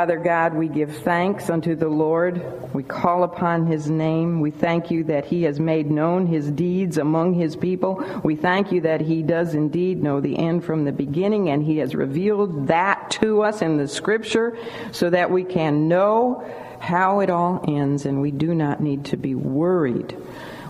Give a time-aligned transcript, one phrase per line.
[0.00, 2.42] Father God, we give thanks unto the Lord.
[2.72, 4.40] We call upon his name.
[4.40, 8.02] We thank you that he has made known his deeds among his people.
[8.24, 11.76] We thank you that he does indeed know the end from the beginning and he
[11.80, 14.56] has revealed that to us in the scripture
[14.90, 19.18] so that we can know how it all ends and we do not need to
[19.18, 20.16] be worried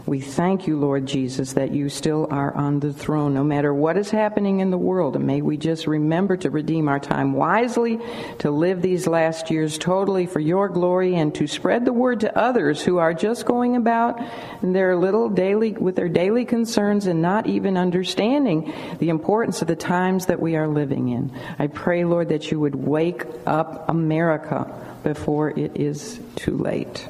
[0.06, 3.96] we thank you, Lord Jesus, that you still are on the throne, no matter what
[3.96, 5.16] is happening in the world.
[5.16, 7.98] And may we just remember to redeem our time wisely,
[8.38, 12.38] to live these last years totally for your glory, and to spread the word to
[12.38, 14.20] others who are just going about
[14.62, 19.76] their little daily, with their daily concerns and not even understanding the importance of the
[19.76, 21.32] times that we are living in.
[21.58, 24.70] I pray, Lord, that you would wake up America
[25.02, 27.08] before it is too late.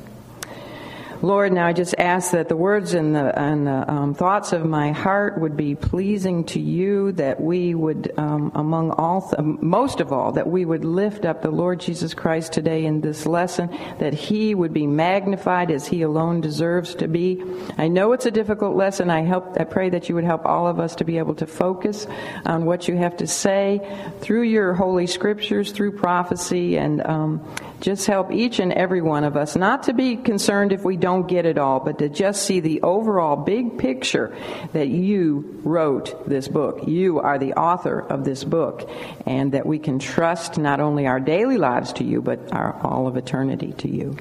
[1.23, 4.65] Lord, now I just ask that the words and the, and the um, thoughts of
[4.65, 10.01] my heart would be pleasing to you, that we would, um, among all, th- most
[10.01, 13.69] of all, that we would lift up the Lord Jesus Christ today in this lesson,
[13.99, 17.45] that He would be magnified as He alone deserves to be.
[17.77, 19.11] I know it's a difficult lesson.
[19.11, 21.47] I help, I pray that you would help all of us to be able to
[21.47, 22.07] focus
[22.47, 23.81] on what you have to say
[24.21, 27.47] through your holy scriptures, through prophecy, and um,
[27.81, 31.27] just help each and every one of us not to be concerned if we don't
[31.27, 34.37] get it all, but to just see the overall big picture
[34.73, 36.87] that you wrote this book.
[36.87, 38.89] You are the author of this book,
[39.27, 43.07] and that we can trust not only our daily lives to you, but our, all
[43.07, 44.17] of eternity to you.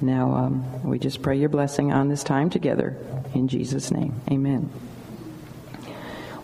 [0.00, 2.96] Now, um, we just pray your blessing on this time together.
[3.34, 4.70] In Jesus' name, amen.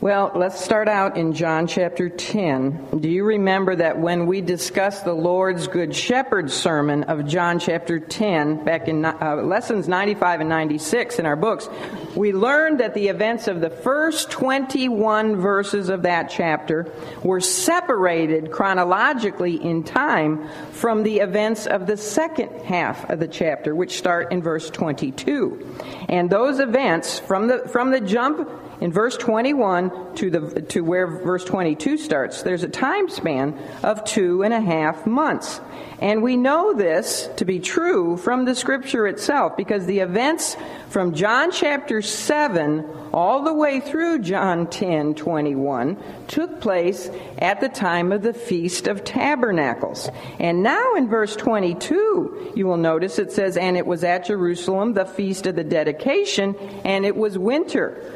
[0.03, 2.98] Well, let's start out in John chapter 10.
[2.98, 8.00] Do you remember that when we discussed the Lord's Good Shepherd sermon of John chapter
[8.00, 11.69] 10, back in uh, lessons 95 and 96 in our books,
[12.17, 18.50] we learned that the events of the first 21 verses of that chapter were separated
[18.50, 24.33] chronologically in time from the events of the second half of the chapter, which start
[24.33, 25.77] in verse 22.
[26.09, 28.48] And those events from the, from the jump
[28.82, 34.03] in verse 21 to, the, to where verse 22 starts, there's a time span of
[34.03, 35.60] two and a half months.
[36.00, 40.56] And we know this to be true from the scripture itself because the events
[40.88, 47.69] from John chapter 7 all the way through John 10 21 took place at the
[47.69, 50.10] time of the Feast of Tabernacles.
[50.41, 54.94] And now in verse 22, you will notice it says, And it was at Jerusalem,
[54.94, 58.12] the Feast of the Dedication, and it was winter.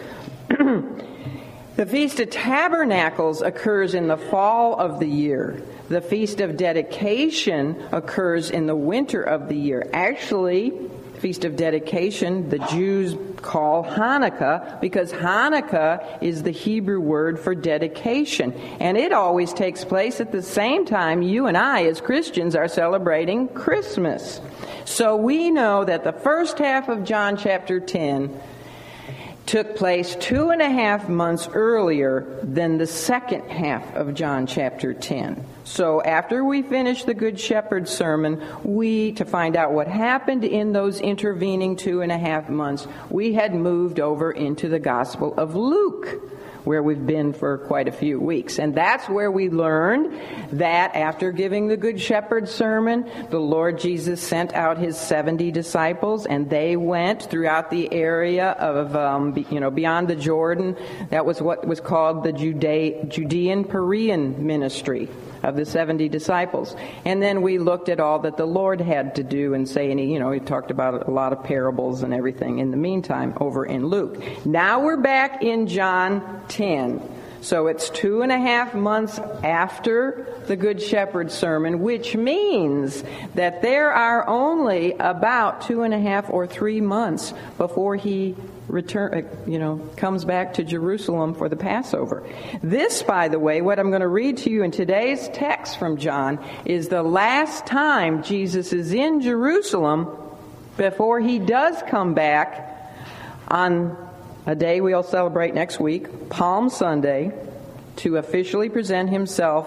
[0.49, 5.63] The Feast of Tabernacles occurs in the fall of the year.
[5.89, 9.89] The Feast of Dedication occurs in the winter of the year.
[9.93, 10.73] Actually,
[11.19, 18.53] Feast of Dedication, the Jews call Hanukkah because Hanukkah is the Hebrew word for dedication.
[18.81, 22.69] And it always takes place at the same time you and I, as Christians, are
[22.69, 24.41] celebrating Christmas.
[24.85, 28.41] So we know that the first half of John chapter 10
[29.47, 34.93] took place two and a half months earlier than the second half of John chapter
[34.93, 35.45] 10.
[35.65, 40.73] So after we finished the Good Shepherd sermon, we, to find out what happened in
[40.73, 45.55] those intervening two and a half months, we had moved over into the Gospel of
[45.55, 46.36] Luke
[46.67, 48.59] where we've been for quite a few weeks.
[48.59, 50.21] And that's where we learned
[50.59, 56.27] that after giving the Good Shepherd sermon, the Lord Jesus sent out his 70 disciples
[56.27, 60.77] and they went throughout the area of, um, you know, beyond the Jordan.
[61.11, 65.09] That was what was called the Judean Perean ministry
[65.43, 66.75] of the 70 disciples.
[67.05, 70.01] And then we looked at all that the Lord had to do and say, and
[70.01, 73.35] he, you know, he talked about a lot of parables and everything in the meantime
[73.41, 74.23] over in Luke.
[74.47, 77.17] Now we're back in John 10.
[77.43, 83.05] So it's two and a half months after the Good Shepherd sermon, which means
[83.35, 88.35] that there are only about two and a half or three months before he
[88.69, 92.25] return, uh, you know, comes back to Jerusalem for the Passover.
[92.63, 95.97] This, by the way, what I'm going to read to you in today's text from
[95.97, 100.09] John is the last time Jesus is in Jerusalem
[100.77, 102.73] before he does come back
[103.49, 103.97] on
[104.47, 107.33] a day we'll celebrate next week, Palm Sunday,
[107.97, 109.67] to officially present himself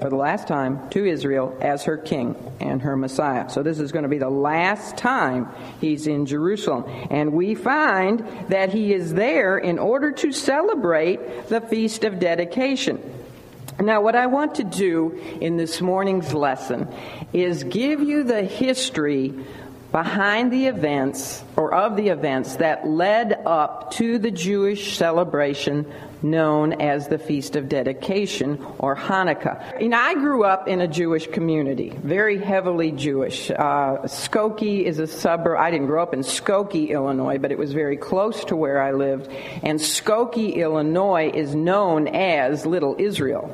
[0.00, 3.48] for the last time to Israel as her king and her Messiah.
[3.48, 5.48] So this is going to be the last time
[5.80, 6.84] he's in Jerusalem.
[7.10, 13.00] And we find that he is there in order to celebrate the Feast of Dedication.
[13.78, 16.88] Now, what I want to do in this morning's lesson
[17.32, 19.34] is give you the history
[19.92, 25.90] behind the events or of the events that led up to the Jewish celebration
[26.30, 29.80] known as the Feast of Dedication or Hanukkah.
[29.80, 33.50] You know, I grew up in a Jewish community, very heavily Jewish.
[33.50, 35.58] Uh, Skokie is a suburb.
[35.58, 38.92] I didn't grow up in Skokie, Illinois, but it was very close to where I
[38.92, 39.30] lived.
[39.62, 43.50] And Skokie, Illinois is known as Little Israel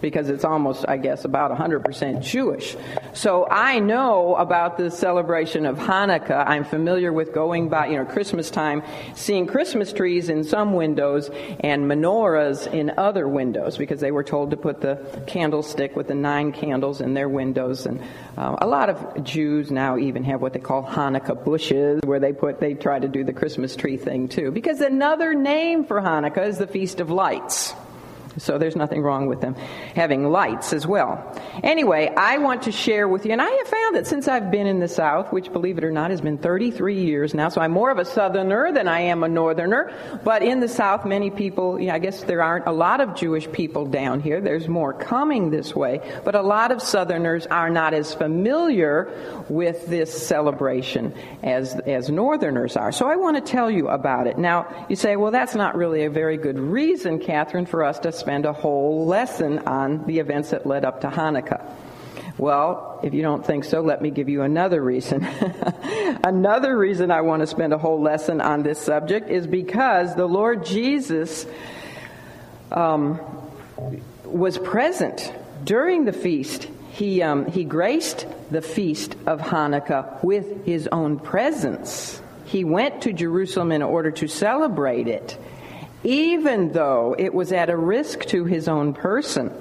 [0.00, 2.76] because it's almost, I guess, about 100% Jewish.
[3.14, 6.44] So I know about the celebration of Hanukkah.
[6.46, 8.82] I'm familiar with going by, you know, Christmas time,
[9.14, 14.50] seeing Christmas trees in some windows and menorahs in other windows because they were told
[14.50, 17.86] to put the candlestick with the nine candles in their windows.
[17.86, 18.00] And
[18.36, 22.32] uh, a lot of Jews now even have what they call Hanukkah bushes where they
[22.32, 24.50] put, they try to do the Christmas tree thing too.
[24.50, 27.74] Because another name for Hanukkah is the Feast of Lights.
[28.38, 29.54] So there's nothing wrong with them
[29.94, 31.34] having lights as well.
[31.62, 34.66] Anyway, I want to share with you, and I have found that since I've been
[34.66, 37.72] in the South, which believe it or not has been 33 years now, so I'm
[37.72, 39.92] more of a Southerner than I am a Northerner,
[40.24, 43.14] but in the South, many people, you know, I guess there aren't a lot of
[43.14, 44.40] Jewish people down here.
[44.40, 49.10] There's more coming this way, but a lot of Southerners are not as familiar
[49.48, 52.92] with this celebration as, as Northerners are.
[52.92, 54.38] So I want to tell you about it.
[54.38, 58.12] Now, you say, well, that's not really a very good reason, Catherine, for us to
[58.26, 61.64] spend a whole lesson on the events that led up to Hanukkah.
[62.36, 65.24] Well, if you don't think so, let me give you another reason.
[66.24, 70.26] another reason I want to spend a whole lesson on this subject is because the
[70.26, 71.46] Lord Jesus
[72.72, 73.20] um,
[74.24, 75.32] was present
[75.62, 76.68] during the feast.
[76.90, 82.20] He, um, he graced the feast of Hanukkah with his own presence.
[82.46, 85.38] He went to Jerusalem in order to celebrate it
[86.06, 89.52] even though it was at a risk to his own person.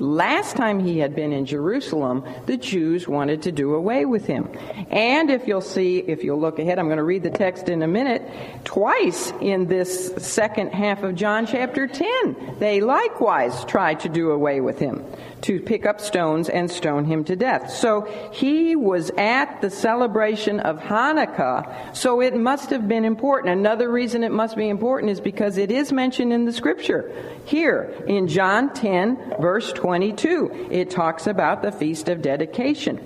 [0.00, 4.50] Last time he had been in Jerusalem, the Jews wanted to do away with him.
[4.90, 7.80] And if you'll see, if you'll look ahead, I'm going to read the text in
[7.80, 8.28] a minute.
[8.64, 14.60] Twice in this second half of John chapter 10, they likewise tried to do away
[14.60, 15.04] with him
[15.44, 17.70] to pick up stones and stone him to death.
[17.70, 23.58] So he was at the celebration of Hanukkah, so it must have been important.
[23.58, 27.12] Another reason it must be important is because it is mentioned in the scripture.
[27.44, 32.98] Here in John 10, verse 22, it talks about the Feast of Dedication.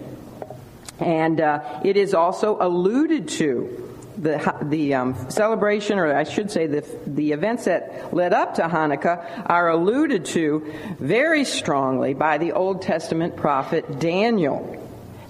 [1.00, 3.87] And uh, it is also alluded to
[4.22, 8.62] the, the um, celebration, or I should say the, the events that led up to
[8.62, 14.74] Hanukkah, are alluded to very strongly by the Old Testament prophet Daniel.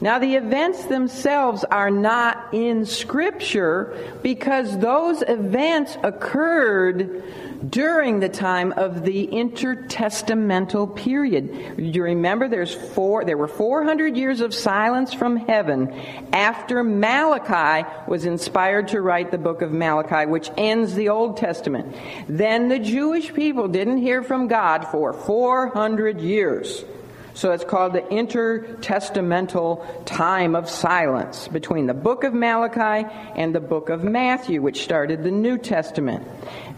[0.01, 7.25] Now, the events themselves are not in Scripture because those events occurred
[7.69, 11.75] during the time of the intertestamental period.
[11.79, 15.93] You remember there's four, there were 400 years of silence from heaven
[16.33, 21.97] after Malachi was inspired to write the book of Malachi, which ends the Old Testament.
[22.29, 26.85] Then the Jewish people didn't hear from God for 400 years.
[27.39, 33.61] So it's called the intertestamental time of silence between the book of Malachi and the
[33.61, 36.27] book of Matthew, which started the New Testament.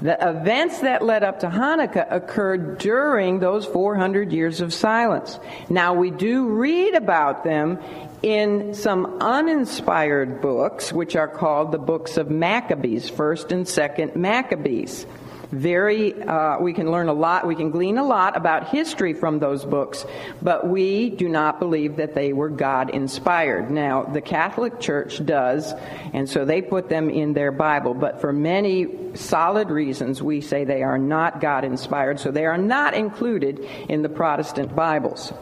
[0.03, 5.41] The events that led up to Hanukkah occurred during those 400 years of silence.
[5.71, 7.79] Now, we do read about them
[8.23, 15.07] in some uninspired books, which are called the books of Maccabees, 1st and 2nd Maccabees
[15.53, 19.39] very, uh, we can learn a lot, we can glean a lot about history from
[19.39, 20.07] those books,
[20.41, 23.71] but we do not believe that they were God inspired.
[23.71, 25.73] Now, the Catholic Church does,
[26.13, 30.65] and so they put them in their Bible, but for many solid reasons, we say
[30.65, 35.33] they are not God inspired, so they are not included in the Protestant Bibles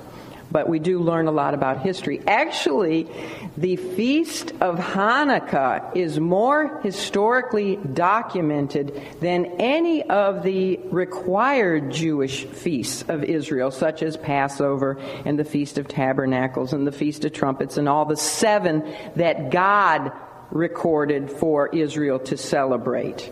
[0.51, 2.21] but we do learn a lot about history.
[2.27, 3.09] Actually,
[3.57, 13.05] the Feast of Hanukkah is more historically documented than any of the required Jewish feasts
[13.09, 17.77] of Israel, such as Passover and the Feast of Tabernacles and the Feast of Trumpets
[17.77, 18.85] and all the seven
[19.17, 20.13] that God
[20.51, 23.31] recorded for Israel to celebrate.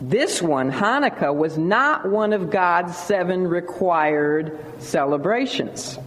[0.00, 5.98] This one, Hanukkah, was not one of God's seven required celebrations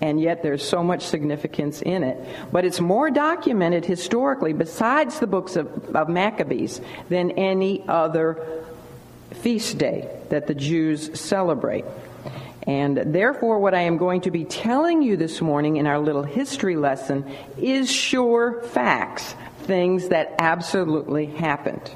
[0.00, 2.18] and yet there's so much significance in it.
[2.52, 8.64] But it's more documented historically, besides the books of, of Maccabees, than any other
[9.32, 11.84] feast day that the Jews celebrate.
[12.66, 16.22] And therefore, what I am going to be telling you this morning in our little
[16.22, 19.34] history lesson is sure facts,
[19.64, 21.90] things that absolutely happened.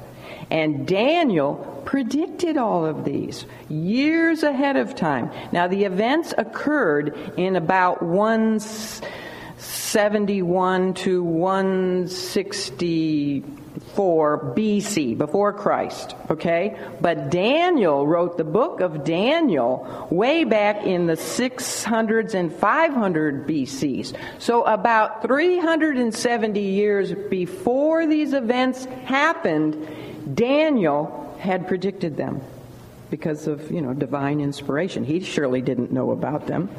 [0.51, 5.31] And Daniel predicted all of these years ahead of time.
[5.51, 16.77] Now, the events occurred in about 171 to 163 before BC, before Christ, okay?
[17.01, 24.13] But Daniel wrote the book of Daniel way back in the 600s and 500 BCs.
[24.37, 29.87] So about 370 years before these events happened,
[30.35, 32.41] Daniel had predicted them
[33.09, 35.03] because of, you know, divine inspiration.
[35.03, 36.69] He surely didn't know about them.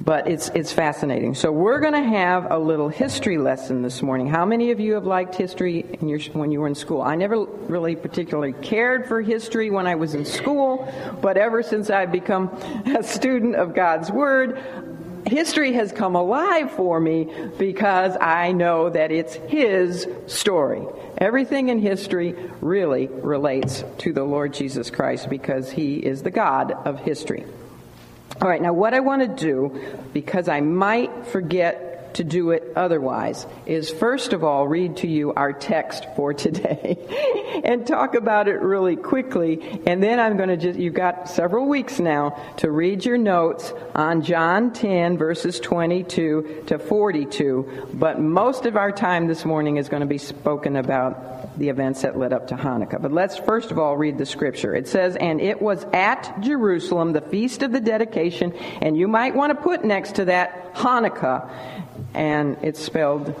[0.00, 1.34] But it's, it's fascinating.
[1.34, 4.28] So we're going to have a little history lesson this morning.
[4.28, 7.02] How many of you have liked history your, when you were in school?
[7.02, 11.90] I never really particularly cared for history when I was in school, but ever since
[11.90, 12.48] I've become
[12.96, 14.89] a student of God's Word,
[15.26, 20.82] history has come alive for me because I know that it's His story.
[21.18, 26.72] Everything in history really relates to the Lord Jesus Christ because He is the God
[26.72, 27.44] of history.
[28.40, 29.78] All right, now what I want to do,
[30.14, 35.32] because I might forget to do it otherwise, is first of all read to you
[35.34, 39.80] our text for today and talk about it really quickly.
[39.86, 43.72] And then I'm going to just, you've got several weeks now to read your notes
[43.94, 47.88] on John 10, verses 22 to 42.
[47.94, 52.02] But most of our time this morning is going to be spoken about the events
[52.02, 53.00] that led up to Hanukkah.
[53.00, 54.74] But let's first of all read the scripture.
[54.74, 59.34] It says, And it was at Jerusalem, the feast of the dedication, and you might
[59.34, 61.50] want to put next to that Hanukkah,
[62.14, 63.34] and it's spelled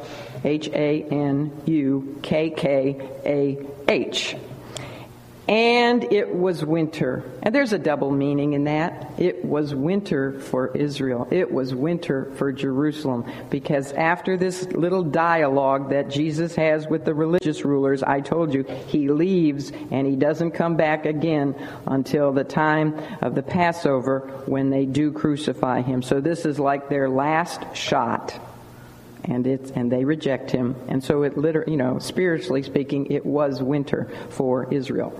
[0.44, 4.36] H A N U K K A H
[5.50, 7.24] and it was winter.
[7.42, 9.10] And there's a double meaning in that.
[9.18, 11.26] It was winter for Israel.
[11.32, 13.24] It was winter for Jerusalem.
[13.50, 18.62] Because after this little dialogue that Jesus has with the religious rulers, I told you,
[18.62, 24.70] he leaves and he doesn't come back again until the time of the Passover when
[24.70, 26.00] they do crucify him.
[26.00, 28.38] So this is like their last shot
[29.24, 30.76] and it's and they reject him.
[30.88, 35.12] And so it literally you know spiritually speaking it was winter for israel.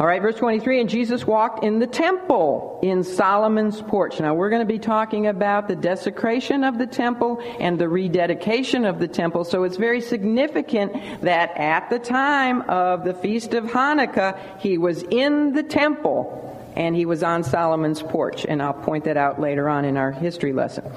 [0.00, 4.20] All right verse 23 and jesus walked in the temple in solomon's porch.
[4.20, 8.84] Now we're going to be talking about the desecration of the temple and the rededication
[8.84, 9.42] of the temple.
[9.42, 15.02] So it's very significant that at the time of the feast of hanukkah he was
[15.02, 16.47] in the temple
[16.78, 20.12] and he was on Solomon's porch, and I'll point that out later on in our
[20.12, 20.90] history lesson.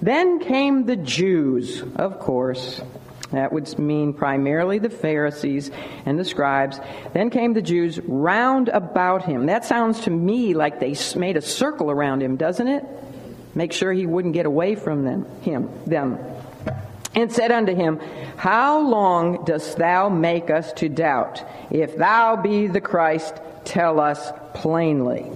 [0.00, 2.80] Then came the Jews, of course.
[3.32, 5.70] That would mean primarily the Pharisees
[6.06, 6.80] and the scribes.
[7.12, 9.46] Then came the Jews round about him.
[9.46, 12.84] That sounds to me like they made a circle around him, doesn't it?
[13.54, 16.18] Make sure he wouldn't get away from them, him, them.
[17.14, 18.00] And said unto him,
[18.36, 21.44] How long dost thou make us to doubt?
[21.70, 25.30] If thou be the Christ, tell us plainly.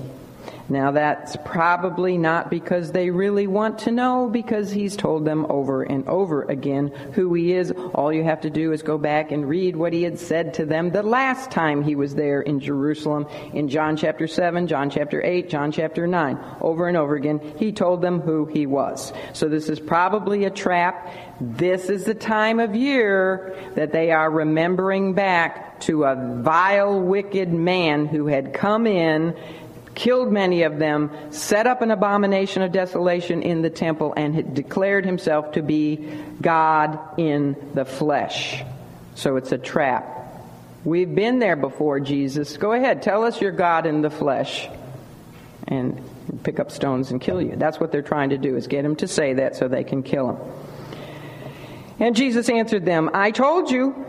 [0.71, 5.83] Now, that's probably not because they really want to know, because he's told them over
[5.83, 7.73] and over again who he is.
[7.93, 10.65] All you have to do is go back and read what he had said to
[10.65, 15.21] them the last time he was there in Jerusalem in John chapter 7, John chapter
[15.21, 16.39] 8, John chapter 9.
[16.61, 19.13] Over and over again, he told them who he was.
[19.33, 21.13] So this is probably a trap.
[21.41, 27.53] This is the time of year that they are remembering back to a vile, wicked
[27.53, 29.37] man who had come in
[29.95, 34.55] killed many of them, set up an abomination of desolation in the temple, and had
[34.55, 35.97] declared himself to be
[36.41, 38.63] God in the flesh.
[39.15, 40.17] So it's a trap.
[40.85, 42.57] We've been there before, Jesus.
[42.57, 44.69] Go ahead, tell us you're God in the flesh.
[45.69, 46.03] And
[46.43, 47.55] pick up stones and kill you.
[47.57, 50.03] That's what they're trying to do, is get him to say that so they can
[50.03, 50.39] kill him.
[51.99, 54.07] And Jesus answered them, I told you,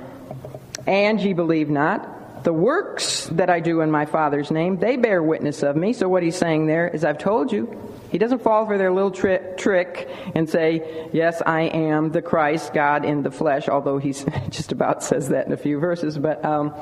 [0.88, 2.44] and ye believe not.
[2.44, 5.94] The works that I do in my Father's name, they bear witness of me.
[5.94, 7.78] So what he's saying there is, I've told you.
[8.12, 12.74] He doesn't fall for their little tri- trick and say, Yes, I am the Christ,
[12.74, 14.12] God in the flesh, although he
[14.50, 16.18] just about says that in a few verses.
[16.18, 16.74] But um,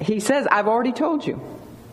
[0.00, 1.40] he says, I've already told you.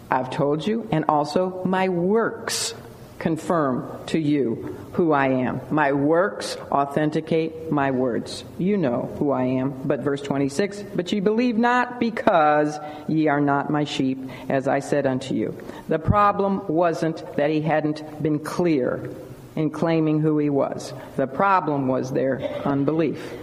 [0.09, 2.73] I've told you, and also my works
[3.19, 5.61] confirm to you who I am.
[5.69, 8.43] My works authenticate my words.
[8.57, 9.71] You know who I am.
[9.85, 14.19] But verse 26, but ye believe not because ye are not my sheep,
[14.49, 15.57] as I said unto you.
[15.87, 19.09] The problem wasn't that he hadn't been clear
[19.55, 20.93] in claiming who he was.
[21.15, 23.33] The problem was their unbelief.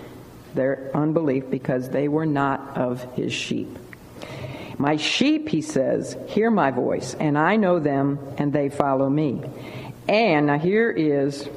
[0.54, 3.78] Their unbelief because they were not of his sheep.
[4.78, 9.42] My sheep, he says, hear my voice, and I know them, and they follow me.
[10.08, 11.48] And now here is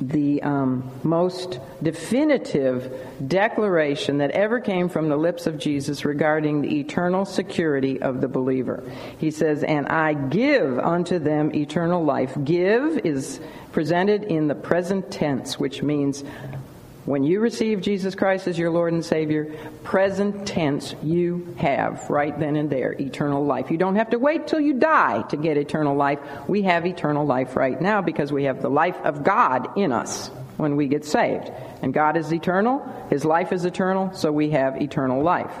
[0.00, 2.92] the um, most definitive
[3.26, 8.28] declaration that ever came from the lips of Jesus regarding the eternal security of the
[8.28, 8.82] believer.
[9.18, 12.36] He says, And I give unto them eternal life.
[12.44, 13.40] Give is
[13.72, 16.22] presented in the present tense, which means
[17.08, 19.50] When you receive Jesus Christ as your Lord and Savior,
[19.82, 23.70] present tense, you have right then and there eternal life.
[23.70, 26.18] You don't have to wait till you die to get eternal life.
[26.46, 30.28] We have eternal life right now because we have the life of God in us
[30.58, 31.50] when we get saved.
[31.80, 35.52] And God is eternal, His life is eternal, so we have eternal life.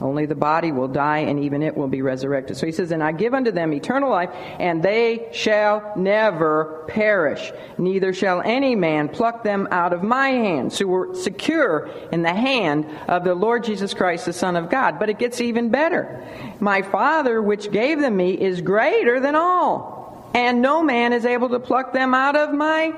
[0.00, 2.56] Only the body will die, and even it will be resurrected.
[2.56, 7.52] So he says, And I give unto them eternal life, and they shall never perish.
[7.76, 10.72] Neither shall any man pluck them out of my hand.
[10.72, 14.98] So we're secure in the hand of the Lord Jesus Christ, the Son of God.
[14.98, 16.24] But it gets even better.
[16.60, 21.50] My Father, which gave them me, is greater than all, and no man is able
[21.50, 22.94] to pluck them out of my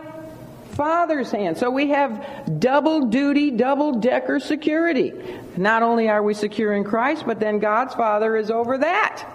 [0.72, 1.58] Father's hand.
[1.58, 5.12] So we have double duty, double decker security.
[5.56, 9.28] Not only are we secure in Christ, but then God's Father is over that.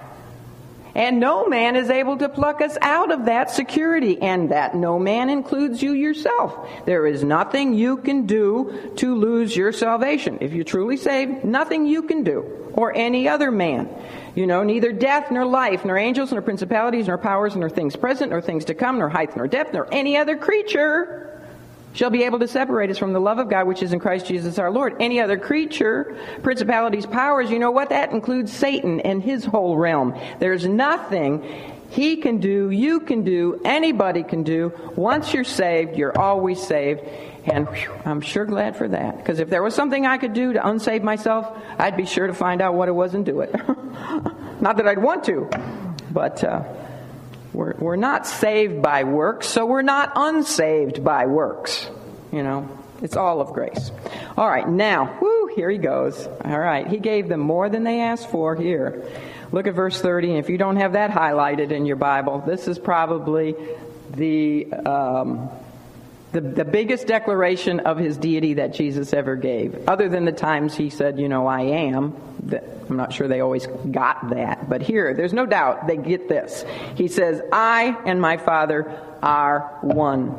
[0.95, 4.97] And no man is able to pluck us out of that security, and that no
[4.97, 6.67] man includes you yourself.
[6.87, 10.39] There is nothing you can do to lose your salvation.
[10.41, 13.87] If you're truly saved, nothing you can do, or any other man.
[14.33, 18.31] You know, neither death, nor life, nor angels, nor principalities, nor powers, nor things present,
[18.31, 21.36] nor things to come, nor height, nor depth, nor any other creature
[21.97, 24.27] shall be able to separate us from the love of God which is in Christ
[24.27, 24.95] Jesus our Lord.
[24.99, 27.89] Any other creature, principalities, powers, you know what?
[27.89, 30.15] That includes Satan and his whole realm.
[30.37, 31.43] There's nothing
[31.89, 34.73] he can do, you can do, anybody can do.
[34.95, 37.01] Once you're saved, you're always saved.
[37.45, 39.17] And whew, I'm sure glad for that.
[39.17, 42.33] Because if there was something I could do to unsave myself, I'd be sure to
[42.33, 43.55] find out what it was and do it.
[44.61, 45.49] Not that I'd want to,
[46.11, 46.43] but.
[46.43, 46.63] Uh,
[47.57, 51.89] we're, we're not saved by works, so we're not unsaved by works.
[52.31, 52.69] You know,
[53.01, 53.89] it's all of grace.
[54.37, 56.27] All right, now, whoo, here he goes.
[56.45, 59.09] All right, he gave them more than they asked for here.
[59.51, 62.67] Look at verse 30, and if you don't have that highlighted in your Bible, this
[62.67, 63.55] is probably
[64.11, 64.71] the.
[64.71, 65.49] Um,
[66.31, 70.75] the, the biggest declaration of his deity that Jesus ever gave, other than the times
[70.75, 72.15] he said, You know, I am.
[72.89, 74.69] I'm not sure they always got that.
[74.69, 76.65] But here, there's no doubt they get this.
[76.95, 80.35] He says, I and my Father are one.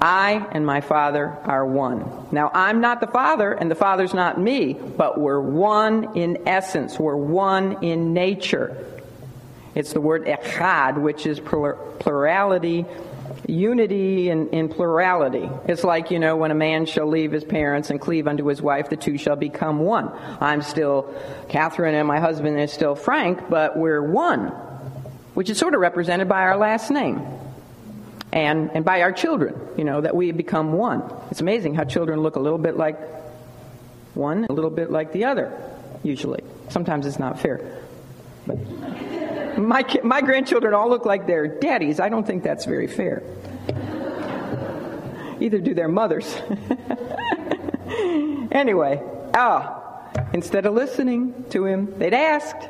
[0.00, 2.26] I and my Father are one.
[2.30, 6.98] Now, I'm not the Father, and the Father's not me, but we're one in essence.
[6.98, 8.76] We're one in nature.
[9.74, 12.86] It's the word echad, which is plurality
[13.48, 15.48] unity in plurality.
[15.66, 18.60] It's like, you know, when a man shall leave his parents and cleave unto his
[18.60, 20.10] wife, the two shall become one.
[20.40, 21.14] I'm still
[21.48, 24.48] Catherine and my husband is still Frank, but we're one,
[25.34, 27.24] which is sort of represented by our last name.
[28.32, 31.02] And, and by our children, you know, that we become one.
[31.30, 32.98] It's amazing how children look a little bit like
[34.14, 35.52] one, a little bit like the other,
[36.02, 36.42] usually.
[36.68, 37.82] Sometimes it's not fair.
[38.46, 38.58] But
[39.58, 42.00] my, my grandchildren all look like their daddies.
[42.00, 43.22] I don't think that's very fair.
[45.40, 46.36] Either do their mothers.
[48.50, 49.02] anyway,
[49.34, 49.82] ah,
[50.32, 52.68] instead of listening to him, they'd asked.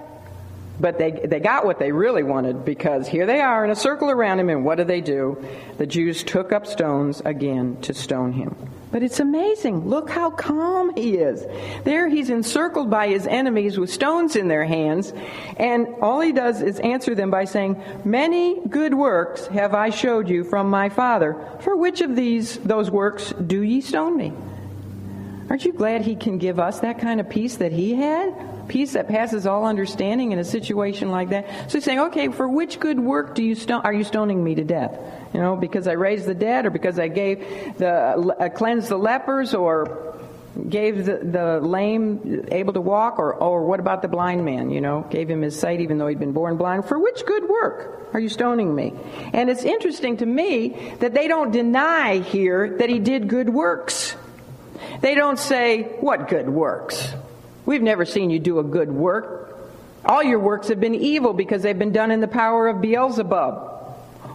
[0.78, 4.10] But they, they got what they really wanted because here they are in a circle
[4.10, 5.42] around him, and what do they do?
[5.78, 8.54] The Jews took up stones again to stone him.
[8.96, 9.90] But it's amazing.
[9.90, 11.44] Look how calm he is.
[11.84, 15.12] There he's encircled by his enemies with stones in their hands,
[15.58, 20.30] and all he does is answer them by saying, Many good works have I showed
[20.30, 21.36] you from my Father.
[21.60, 24.32] For which of these, those works, do ye stone me?
[25.50, 28.32] Aren't you glad he can give us that kind of peace that he had?
[28.68, 31.70] peace that passes all understanding in a situation like that.
[31.70, 34.54] So he's saying, okay, for which good work do you stone, are you stoning me
[34.56, 34.98] to death?
[35.36, 38.96] You know, because I raised the dead, or because I gave the uh, cleansed the
[38.96, 40.16] lepers, or
[40.66, 44.70] gave the, the lame able to walk, or or what about the blind man?
[44.70, 46.86] You know, gave him his sight even though he'd been born blind.
[46.86, 48.94] For which good work are you stoning me?
[49.34, 54.16] And it's interesting to me that they don't deny here that he did good works.
[55.02, 57.12] They don't say, What good works?
[57.66, 59.68] We've never seen you do a good work.
[60.02, 63.75] All your works have been evil because they've been done in the power of Beelzebub.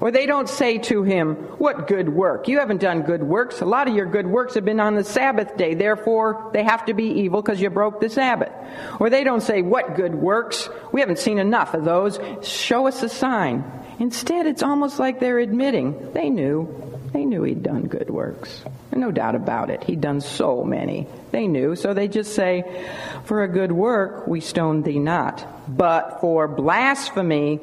[0.02, 2.48] Or they don't say to him, What good work?
[2.48, 3.62] You haven't done good works.
[3.62, 5.76] A lot of your good works have been on the Sabbath day.
[5.76, 8.52] Therefore, they have to be evil because you broke the Sabbath.
[9.00, 10.70] Or they don't say, What good works?
[10.92, 12.20] We haven't seen enough of those.
[12.42, 13.64] Show us a sign.
[14.00, 16.68] Instead, it's almost like they're admitting they knew.
[17.14, 18.64] They knew he'd done good works.
[18.92, 19.84] No doubt about it.
[19.84, 21.08] He'd done so many.
[21.32, 21.76] They knew.
[21.76, 22.88] So they just say,
[23.26, 25.46] For a good work we stone thee not.
[25.68, 27.60] But for blasphemy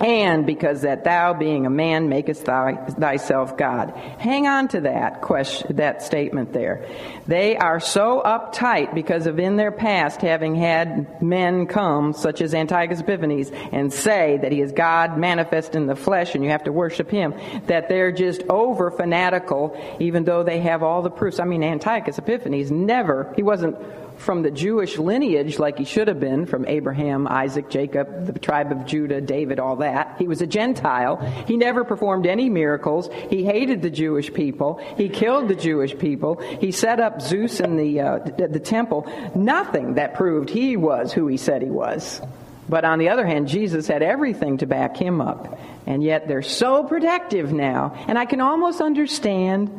[0.00, 3.90] and because that thou being a man makest thy, thyself God.
[4.18, 6.86] Hang on to that question, that statement there.
[7.26, 12.54] They are so uptight because of in their past having had men come, such as
[12.54, 16.64] Antiochus Epiphanes, and say that he is God manifest in the flesh and you have
[16.64, 17.34] to worship him,
[17.66, 21.40] that they're just over fanatical, even though they have all the proofs.
[21.40, 23.76] I mean, Antiochus Epiphanes never, he wasn't
[24.18, 28.72] from the Jewish lineage like he should have been from Abraham, Isaac, Jacob, the tribe
[28.72, 30.16] of Judah, David, all that.
[30.18, 31.16] He was a Gentile.
[31.46, 33.08] He never performed any miracles.
[33.30, 34.80] He hated the Jewish people.
[34.96, 36.36] He killed the Jewish people.
[36.60, 39.06] He set up Zeus in the, uh, the temple.
[39.34, 42.20] Nothing that proved he was who he said he was.
[42.68, 45.58] But on the other hand, Jesus had everything to back him up.
[45.86, 47.94] And yet they're so protective now.
[48.08, 49.70] And I can almost understand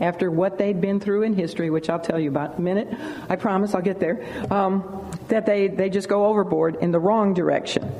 [0.00, 2.88] after what they'd been through in history, which I'll tell you about in a minute.
[3.28, 4.24] I promise I'll get there.
[4.50, 7.90] Um, that they, they just go overboard in the wrong direction.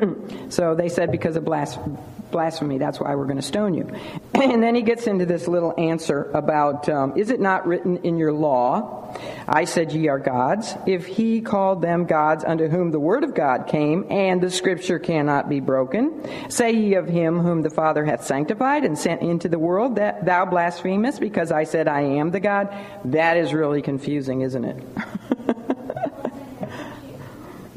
[0.50, 1.98] so they said because of blasphemy
[2.30, 2.78] blasphemy.
[2.78, 3.90] That's why we're going to stone you.
[4.38, 8.18] And then he gets into this little answer about, um, is it not written in
[8.18, 9.12] your law?
[9.48, 10.74] I said, ye are gods.
[10.86, 15.00] If he called them gods unto whom the word of God came, and the scripture
[15.00, 19.48] cannot be broken, say ye of him whom the Father hath sanctified and sent into
[19.48, 22.74] the world that thou blasphemest because I said I am the God.
[23.06, 25.56] That is really confusing, isn't it?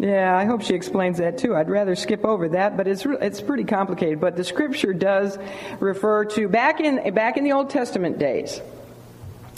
[0.02, 1.56] Yeah, I hope she explains that too.
[1.56, 4.20] I'd rather skip over that, but it's it's pretty complicated.
[4.20, 5.38] But the scripture does
[5.80, 8.60] refer to back in back in the Old Testament days.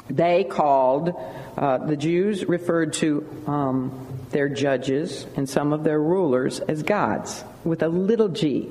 [0.10, 1.14] They called
[1.56, 7.46] uh, the Jews referred to um, their judges and some of their rulers as gods
[7.64, 8.70] with a little g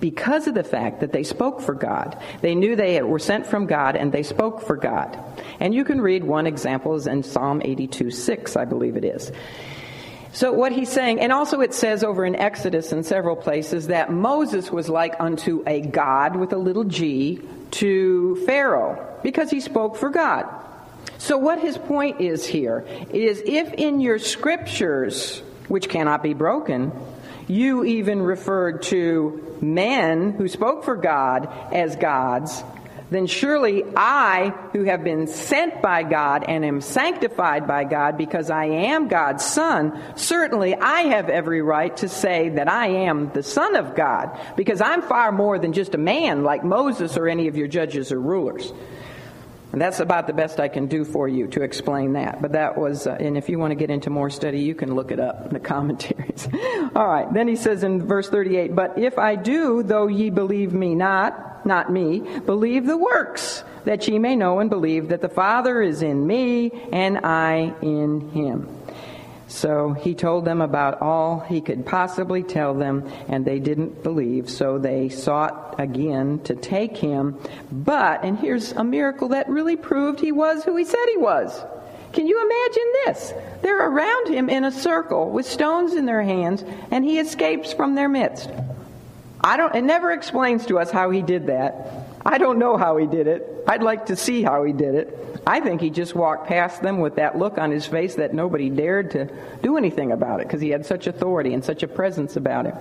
[0.00, 2.20] because of the fact that they spoke for God.
[2.40, 5.16] They knew they were sent from God and they spoke for God.
[5.60, 9.30] And you can read one example is in Psalm 82 6, I believe it is.
[10.34, 14.10] So what he's saying, and also it says over in Exodus in several places that
[14.10, 19.96] Moses was like unto a God with a little g to Pharaoh because he spoke
[19.96, 20.46] for God.
[21.18, 26.90] So what his point is here is if in your scriptures, which cannot be broken,
[27.46, 32.64] you even referred to men who spoke for God as gods,
[33.14, 38.50] then surely I, who have been sent by God and am sanctified by God because
[38.50, 43.42] I am God's son, certainly I have every right to say that I am the
[43.42, 47.48] son of God because I'm far more than just a man like Moses or any
[47.48, 48.72] of your judges or rulers.
[49.74, 52.40] And that's about the best I can do for you to explain that.
[52.40, 54.94] But that was, uh, and if you want to get into more study, you can
[54.94, 56.46] look it up in the commentaries.
[56.94, 57.26] All right.
[57.34, 61.66] Then he says in verse 38, But if I do, though ye believe me not,
[61.66, 66.02] not me, believe the works, that ye may know and believe that the Father is
[66.02, 68.68] in me and I in him.
[69.54, 74.50] So he told them about all he could possibly tell them, and they didn't believe.
[74.50, 77.38] So they sought again to take him.
[77.70, 81.56] But, and here's a miracle that really proved he was who he said he was.
[82.12, 83.34] Can you imagine this?
[83.62, 87.94] They're around him in a circle with stones in their hands, and he escapes from
[87.94, 88.50] their midst.
[89.40, 92.08] I don't, it never explains to us how he did that.
[92.26, 93.64] I don't know how he did it.
[93.68, 95.33] I'd like to see how he did it.
[95.46, 98.70] I think he just walked past them with that look on his face that nobody
[98.70, 99.28] dared to
[99.62, 102.76] do anything about it because he had such authority and such a presence about him.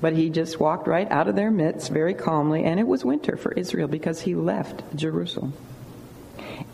[0.00, 3.36] But he just walked right out of their midst very calmly, and it was winter
[3.36, 5.54] for Israel because he left Jerusalem.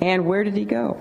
[0.01, 0.97] And where did he go?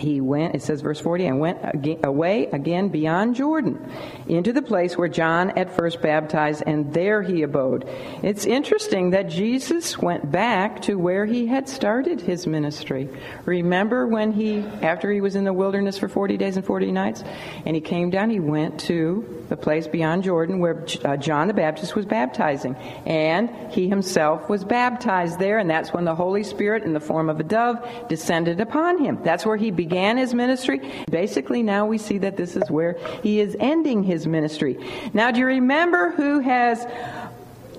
[0.00, 1.58] He went, it says verse 40, and went
[2.04, 3.92] away again beyond Jordan
[4.28, 7.88] into the place where John at first baptized, and there he abode.
[8.22, 13.10] It's interesting that Jesus went back to where he had started his ministry.
[13.44, 17.22] Remember when he, after he was in the wilderness for 40 days and 40 nights,
[17.66, 21.54] and he came down, he went to the place beyond Jordan where uh, John the
[21.54, 22.76] Baptist was baptizing.
[23.04, 27.28] And he himself was baptized there, and that's when the Holy Spirit, in the form
[27.28, 29.18] of a dove, descended upon him.
[29.22, 30.80] That's where he began his ministry.
[31.10, 34.78] Basically, now we see that this is where he is ending his ministry.
[35.12, 36.86] Now, do you remember who has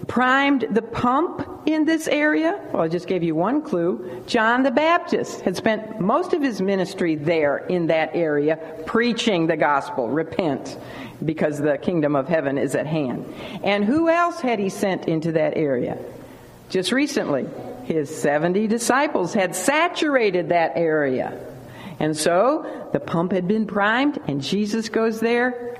[0.07, 2.59] primed the pump in this area?
[2.73, 4.23] Well, I just gave you one clue.
[4.27, 9.55] John the Baptist had spent most of his ministry there in that area preaching the
[9.57, 10.09] gospel.
[10.09, 10.77] Repent
[11.23, 13.31] because the kingdom of heaven is at hand.
[13.63, 15.97] And who else had he sent into that area?
[16.69, 17.47] Just recently,
[17.85, 21.39] his 70 disciples had saturated that area.
[22.01, 25.77] And so the pump had been primed, and Jesus goes there,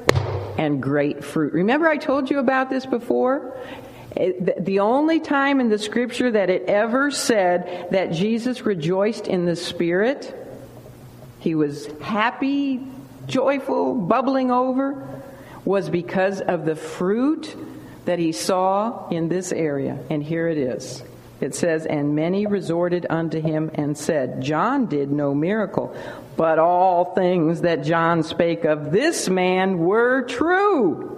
[0.55, 1.51] and great fruit.
[1.51, 3.57] Remember, I told you about this before?
[4.15, 9.55] The only time in the scripture that it ever said that Jesus rejoiced in the
[9.55, 10.31] Spirit,
[11.39, 12.85] he was happy,
[13.25, 15.23] joyful, bubbling over,
[15.65, 17.55] was because of the fruit
[18.05, 21.01] that he saw in this area, and here it is.
[21.41, 25.95] It says, And many resorted unto him and said, John did no miracle,
[26.37, 31.17] but all things that John spake of this man were true.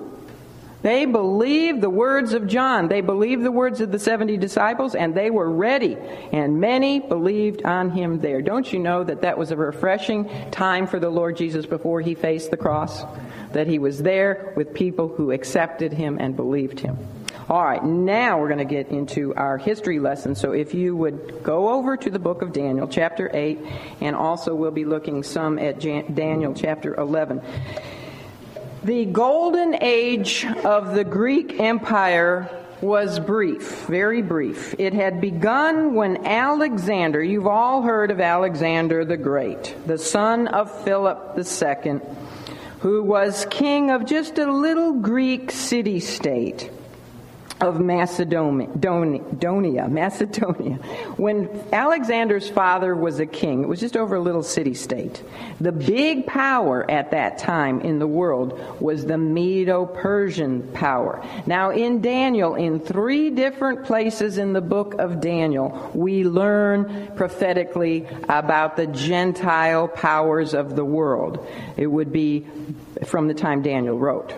[0.83, 2.89] They believed the words of John.
[2.89, 5.95] They believed the words of the 70 disciples, and they were ready.
[6.33, 8.41] And many believed on him there.
[8.41, 12.15] Don't you know that that was a refreshing time for the Lord Jesus before he
[12.15, 13.05] faced the cross?
[13.53, 16.97] That he was there with people who accepted him and believed him.
[17.49, 20.33] All right, now we're going to get into our history lesson.
[20.33, 23.59] So if you would go over to the book of Daniel, chapter 8,
[23.99, 27.41] and also we'll be looking some at Jan- Daniel, chapter 11.
[28.85, 34.73] The golden age of the Greek Empire was brief, very brief.
[34.79, 40.71] It had begun when Alexander, you've all heard of Alexander the Great, the son of
[40.85, 41.99] Philip II,
[42.79, 46.69] who was king of just a little Greek city state
[47.63, 48.67] of Macedonia,
[49.87, 50.75] Macedonia.
[51.15, 55.23] When Alexander's father was a king, it was just over a little city state.
[55.61, 61.25] The big power at that time in the world was the Medo Persian power.
[61.45, 68.05] Now, in Daniel, in three different places in the book of Daniel, we learn prophetically
[68.27, 71.47] about the Gentile powers of the world.
[71.77, 72.45] It would be
[73.05, 74.33] from the time Daniel wrote.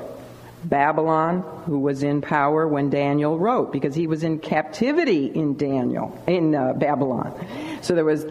[0.63, 6.17] Babylon, who was in power when Daniel wrote, because he was in captivity in Daniel,
[6.27, 7.33] in uh, Babylon.
[7.81, 8.25] So there was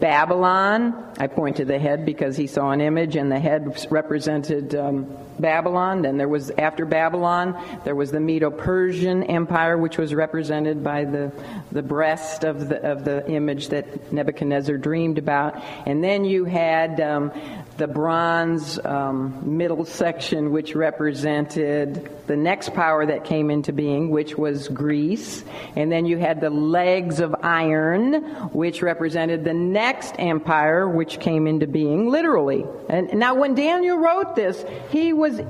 [0.00, 1.04] Babylon.
[1.18, 5.06] I point to the head because he saw an image, and the head represented um,
[5.38, 6.02] Babylon.
[6.02, 11.04] Then there was, after Babylon, there was the Medo Persian Empire, which was represented by
[11.04, 11.32] the,
[11.72, 15.62] the breast of the, of the image that Nebuchadnezzar dreamed about.
[15.86, 17.32] And then you had um,
[17.76, 24.38] the bronze um, middle section, which represented the next power that came into being, which
[24.38, 25.42] was Greece.
[25.74, 31.48] And then you had the legs of iron, which represented the next empire, which came
[31.48, 32.64] into being, literally.
[32.88, 35.40] And now, when Daniel wrote this, he was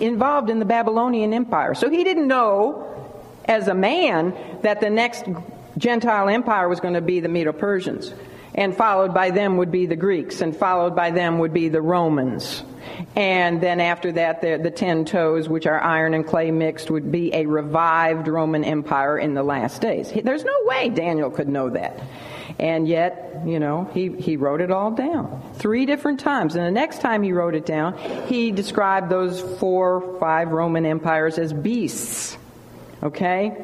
[0.00, 1.74] involved in the Babylonian Empire.
[1.74, 3.14] So he didn't know,
[3.44, 5.26] as a man, that the next
[5.78, 8.12] Gentile empire was going to be the Medo Persians
[8.54, 11.82] and followed by them would be the Greeks, and followed by them would be the
[11.82, 12.62] Romans.
[13.16, 17.12] And then after that, the, the, ten toes, which are iron and clay mixed, would
[17.12, 20.12] be a revived Roman Empire in the last days.
[20.12, 22.00] There's no way Daniel could know that.
[22.58, 26.54] And yet, you know, he, he wrote it all down three different times.
[26.54, 31.38] And the next time he wrote it down, he described those four, five Roman empires
[31.38, 32.36] as beasts.
[33.02, 33.56] Okay?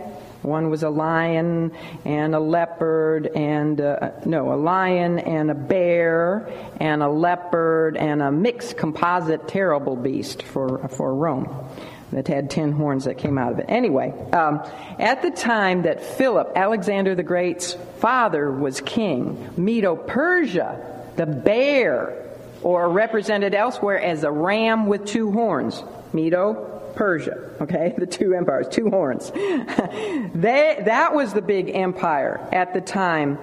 [0.43, 1.73] One was a lion
[2.05, 6.49] and a leopard and uh, no, a lion and a bear
[6.81, 11.69] and a leopard and a mixed composite terrible beast for for Rome
[12.13, 13.67] that had ten horns that came out of it.
[13.69, 14.63] Anyway, um,
[14.99, 22.25] at the time that Philip, Alexander the Great's father, was king, Medo Persia, the bear,
[22.63, 27.95] or represented elsewhere as a ram with two horns, Medo Persia, okay?
[27.99, 29.31] The two empires, two horns.
[29.35, 33.39] they, that was the big empire at the time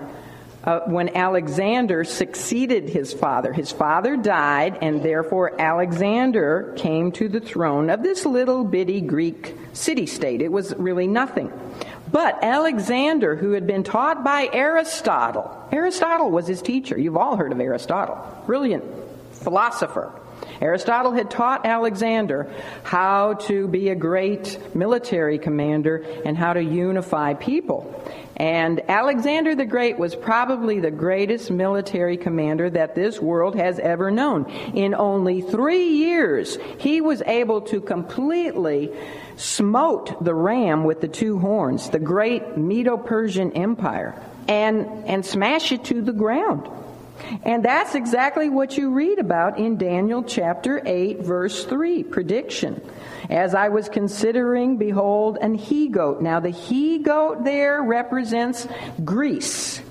[0.65, 3.53] uh, when Alexander succeeded his father.
[3.53, 9.55] His father died, and therefore Alexander came to the throne of this little bitty Greek
[9.73, 10.41] city state.
[10.41, 11.51] It was really nothing.
[12.11, 16.97] But Alexander, who had been taught by Aristotle, Aristotle was his teacher.
[16.97, 18.17] You've all heard of Aristotle.
[18.45, 18.83] Brilliant
[19.31, 20.11] philosopher.
[20.61, 22.51] Aristotle had taught Alexander
[22.83, 27.91] how to be a great military commander and how to unify people.
[28.37, 34.11] And Alexander the Great was probably the greatest military commander that this world has ever
[34.11, 34.45] known.
[34.73, 38.91] In only three years, he was able to completely
[39.37, 45.71] smote the ram with the two horns, the great Medo Persian Empire, and, and smash
[45.71, 46.69] it to the ground.
[47.43, 52.81] And that's exactly what you read about in Daniel chapter 8, verse 3, prediction.
[53.29, 56.21] As I was considering, behold, an he goat.
[56.21, 58.67] Now, the he goat there represents
[59.03, 59.81] Greece.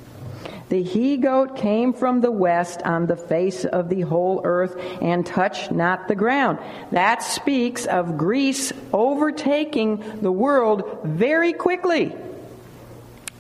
[0.69, 5.25] The he goat came from the west on the face of the whole earth and
[5.25, 6.59] touched not the ground.
[6.91, 12.17] That speaks of Greece overtaking the world very quickly.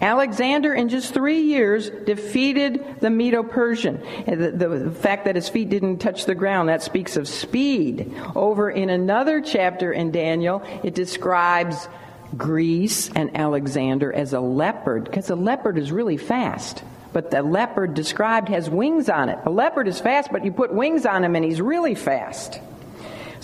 [0.04, 4.02] Alexander, in just three years, defeated the Medo Persian.
[4.26, 8.14] The, the, fact that his feet didn't touch the ground, that speaks of speed.
[8.36, 11.88] Over in another chapter in Daniel, it describes
[12.36, 16.84] Greece and Alexander as a leopard, because a leopard is really fast.
[17.14, 19.38] But the leopard described has wings on it.
[19.46, 22.60] A leopard is fast, but you put wings on him and he's really fast.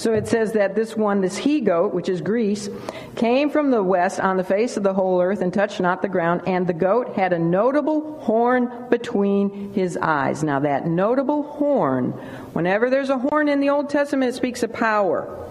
[0.01, 2.71] So it says that this one, this he goat, which is Greece,
[3.17, 6.09] came from the west on the face of the whole earth and touched not the
[6.09, 10.43] ground, and the goat had a notable horn between his eyes.
[10.43, 12.13] Now that notable horn,
[12.55, 15.47] whenever there's a horn in the Old Testament, it speaks of power.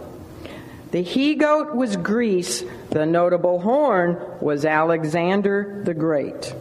[0.89, 2.63] The he goat was Greece.
[2.89, 6.55] The notable horn was Alexander the Great.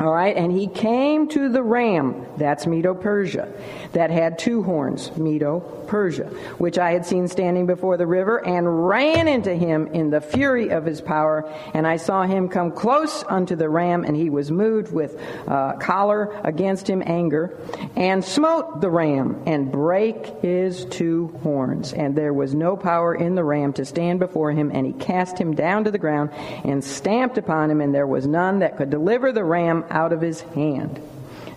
[0.00, 3.52] All right, and he came to the ram, that's Medo Persia,
[3.92, 6.26] that had two horns, Medo Persia,
[6.58, 10.68] which I had seen standing before the river, and ran into him in the fury
[10.70, 11.52] of his power.
[11.74, 15.74] And I saw him come close unto the ram, and he was moved with uh,
[15.80, 17.58] choler against him, anger,
[17.96, 21.92] and smote the ram, and brake his two horns.
[21.92, 25.38] And there was no power in the ram to stand before him, and he cast
[25.38, 26.30] him down to the ground,
[26.64, 30.20] and stamped upon him, and there was none that could deliver the ram out of
[30.20, 31.00] his hand.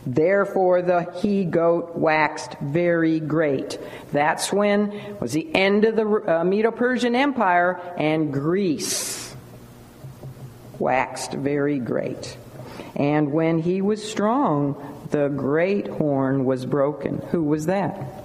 [0.05, 3.79] Therefore the he goat waxed very great.
[4.11, 9.35] That's when was the end of the uh, Medo-Persian Empire and Greece
[10.79, 12.37] waxed very great.
[12.95, 17.19] And when he was strong, the great horn was broken.
[17.31, 18.22] Who was that?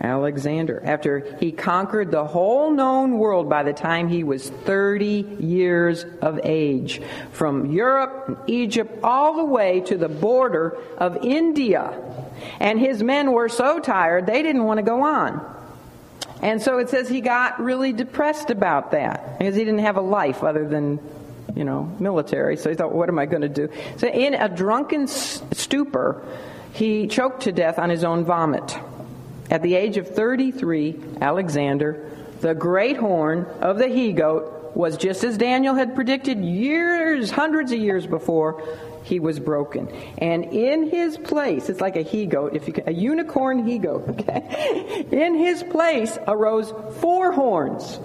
[0.00, 6.06] Alexander, after he conquered the whole known world by the time he was 30 years
[6.22, 11.92] of age, from Europe and Egypt all the way to the border of India.
[12.60, 15.46] And his men were so tired, they didn't want to go on.
[16.42, 20.02] And so it says he got really depressed about that because he didn't have a
[20.02, 20.98] life other than,
[21.54, 22.56] you know, military.
[22.56, 23.68] So he thought, what am I going to do?
[23.98, 26.24] So in a drunken stupor,
[26.72, 28.78] he choked to death on his own vomit.
[29.50, 32.08] At the age of 33, Alexander,
[32.40, 37.72] the great horn of the he goat, was just as Daniel had predicted years, hundreds
[37.72, 38.62] of years before,
[39.02, 39.88] he was broken.
[40.18, 43.78] And in his place, it's like a he goat, if you can, a unicorn he
[43.78, 45.04] goat, okay?
[45.10, 47.98] In his place arose four horns.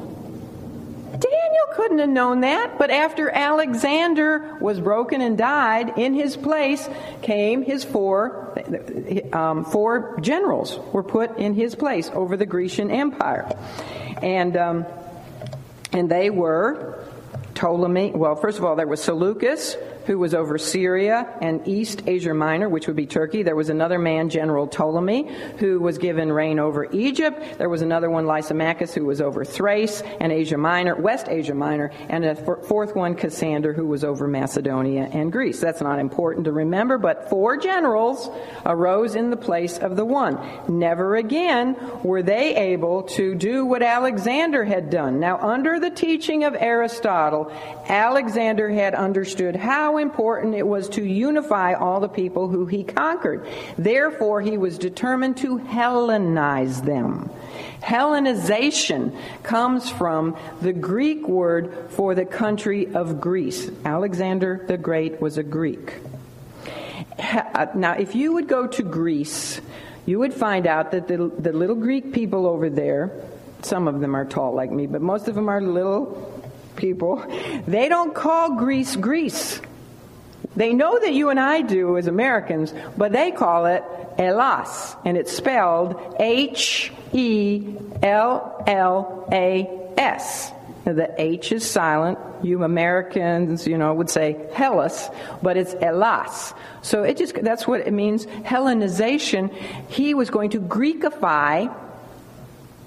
[1.56, 6.88] Daniel couldn't have known that, but after Alexander was broken and died, in his place
[7.22, 8.58] came his four,
[9.32, 13.50] um, four generals were put in his place over the Grecian Empire,
[14.22, 14.86] and um,
[15.94, 17.00] and they were
[17.54, 18.12] Ptolemy.
[18.12, 22.70] Well, first of all, there was Seleucus, who was over Syria and East Asia Minor,
[22.70, 23.44] which would be Turkey.
[23.44, 27.58] There was another man, General Ptolemy, who was given reign over Egypt.
[27.58, 31.92] There was another one, Lysimachus, who was over Thrace and Asia Minor, West Asia Minor,
[32.10, 35.60] and a fourth one, Cassander, who was over Macedonia and Greece.
[35.60, 38.30] That's not important to remember, but four generals
[38.66, 40.40] arose in the place of the one.
[40.68, 45.20] Never again were they able to do what Alexander had done.
[45.20, 47.52] Now, under the teaching of Aristotle,
[47.88, 53.48] Alexander had understood how important it was to unify all the people who he conquered.
[53.78, 57.30] Therefore, he was determined to Hellenize them.
[57.82, 63.70] Hellenization comes from the Greek word for the country of Greece.
[63.86, 65.94] Alexander the Great was a Greek.
[67.20, 69.62] Uh, now, if you would go to Greece,
[70.06, 73.12] you would find out that the, the little Greek people over there,
[73.62, 76.44] some of them are tall like me, but most of them are little
[76.76, 77.24] people,
[77.68, 79.62] they don't call Greece Greece.
[80.56, 83.84] They know that you and I do as Americans, but they call it
[84.18, 90.52] Elas, and it's spelled H E L L A S.
[90.86, 92.20] The H is silent.
[92.44, 95.10] You Americans, you know, would say Hellas,
[95.42, 96.54] but it's Hellas.
[96.84, 98.28] So it just, that's what it means.
[98.28, 99.52] Hellenization.
[99.90, 101.74] He was going to Greekify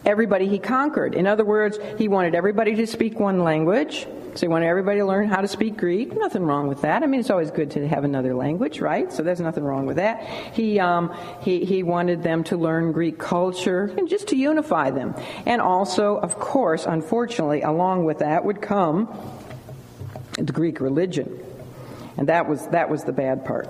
[0.08, 1.14] everybody he conquered.
[1.14, 4.06] In other words, he wanted everybody to speak one language.
[4.34, 6.16] So he wanted everybody to learn how to speak Greek.
[6.16, 7.02] Nothing wrong with that.
[7.02, 9.12] I mean, it's always good to have another language, right?
[9.12, 10.22] So there's nothing wrong with that.
[10.54, 15.14] He, um, he, he wanted them to learn Greek culture and just to unify them.
[15.44, 19.08] And also, of course, unfortunately, along with that would come
[20.34, 21.44] the Greek religion.
[22.16, 23.68] And that was, that was the bad part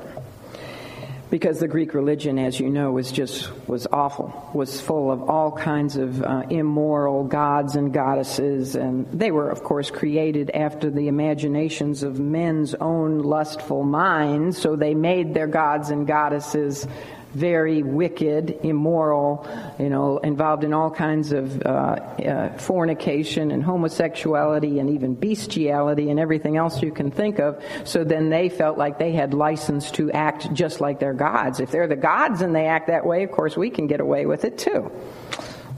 [1.30, 4.50] because the Greek religion, as you know, was just was awful.
[4.54, 9.62] Was full of all kinds of uh, immoral gods and goddesses, and they were, of
[9.62, 14.58] course, created after the imaginations of men's own lustful minds.
[14.58, 16.86] So they made their gods and goddesses
[17.34, 19.46] very wicked, immoral,
[19.78, 26.10] you know, involved in all kinds of uh, uh, fornication and homosexuality and even bestiality
[26.10, 27.62] and everything else you can think of.
[27.84, 31.60] So then they felt like they had license to act just like their gods.
[31.60, 34.26] If they're the gods and they act that way, of course we can get away
[34.26, 34.90] with it too.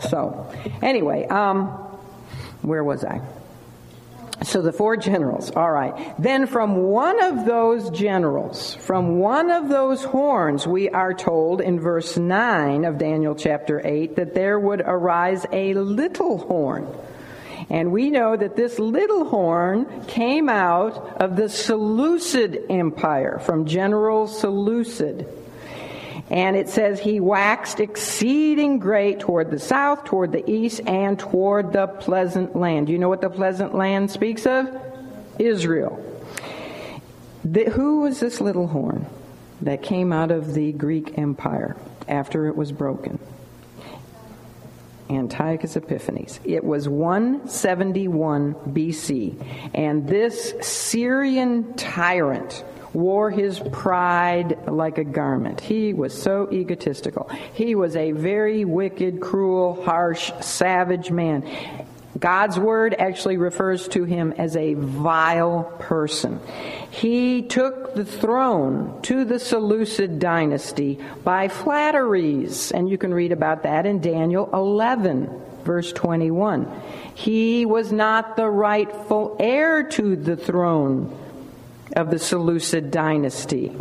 [0.08, 1.66] So, anyway, um,
[2.62, 3.20] where was I?
[4.42, 6.14] So the four generals, all right.
[6.18, 11.78] Then from one of those generals, from one of those horns, we are told in
[11.78, 16.88] verse 9 of Daniel chapter 8 that there would arise a little horn.
[17.68, 24.26] And we know that this little horn came out of the Seleucid Empire, from General
[24.26, 25.28] Seleucid.
[26.30, 31.72] And it says, He waxed exceeding great toward the south, toward the east, and toward
[31.72, 32.88] the pleasant land.
[32.88, 34.68] You know what the pleasant land speaks of?
[35.38, 36.04] Israel.
[37.44, 39.06] The, who was this little horn
[39.62, 41.76] that came out of the Greek Empire
[42.06, 43.18] after it was broken?
[45.08, 46.38] Antiochus Epiphanes.
[46.44, 55.60] It was 171 BC, and this Syrian tyrant wore his pride like a garment.
[55.60, 57.28] He was so egotistical.
[57.52, 61.48] He was a very wicked, cruel, harsh, savage man.
[62.18, 66.40] God's word actually refers to him as a vile person.
[66.90, 73.62] He took the throne to the Seleucid dynasty by flatteries, and you can read about
[73.62, 75.30] that in Daniel 11,
[75.64, 76.68] verse 21.
[77.14, 81.16] He was not the rightful heir to the throne
[81.96, 83.76] of the Seleucid dynasty.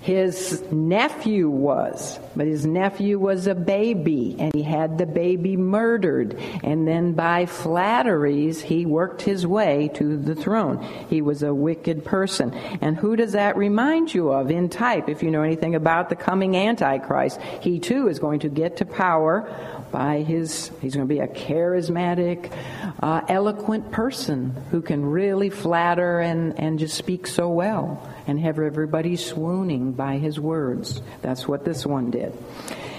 [0.00, 6.38] His nephew was, but his nephew was a baby, and he had the baby murdered.
[6.62, 10.82] And then by flatteries, he worked his way to the throne.
[11.10, 12.54] He was a wicked person.
[12.54, 16.16] And who does that remind you of in type, if you know anything about the
[16.16, 17.38] coming Antichrist?
[17.60, 19.50] He too is going to get to power
[19.90, 22.52] by his, he's going to be a charismatic,
[23.00, 28.58] uh, eloquent person who can really flatter and, and just speak so well and have
[28.58, 31.00] everybody swooning by his words.
[31.22, 32.32] That's what this one did.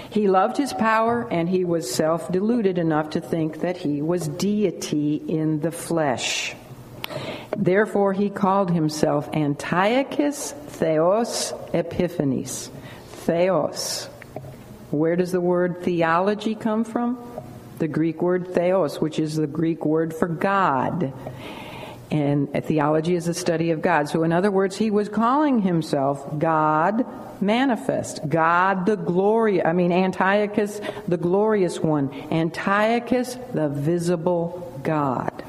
[0.10, 4.28] He loved his power and he was self deluded enough to think that he was
[4.28, 6.56] deity in the flesh.
[7.56, 12.72] Therefore, he called himself Antiochus Theos Epiphanes.
[13.10, 14.09] Theos.
[14.92, 17.18] Where does the word theology come from?
[17.78, 21.14] The Greek word theos, which is the Greek word for God.
[22.12, 24.10] And theology is a study of God.
[24.10, 27.06] So, in other words, he was calling himself God
[27.42, 29.64] manifest, God the glory.
[29.64, 35.44] I mean, Antiochus, the glorious one, Antiochus, the visible God.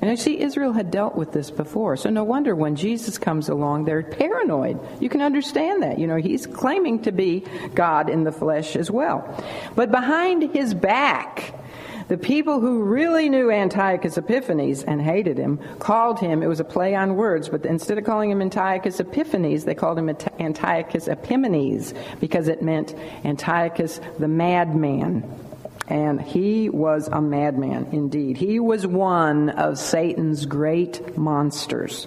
[0.00, 1.96] And I see Israel had dealt with this before.
[1.96, 4.78] So no wonder when Jesus comes along, they're paranoid.
[5.00, 5.98] You can understand that.
[5.98, 7.44] You know, he's claiming to be
[7.74, 9.44] God in the flesh as well.
[9.74, 11.54] But behind his back,
[12.06, 16.64] the people who really knew Antiochus Epiphanes and hated him called him, it was a
[16.64, 21.92] play on words, but instead of calling him Antiochus Epiphanes, they called him Antiochus Epimanes
[22.18, 22.94] because it meant
[23.24, 25.22] Antiochus the madman.
[25.86, 28.36] And he was a madman indeed.
[28.36, 32.06] He was one of Satan's great monsters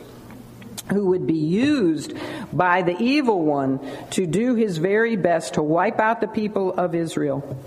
[0.90, 2.14] who would be used
[2.52, 3.80] by the evil one
[4.12, 7.58] to do his very best to wipe out the people of Israel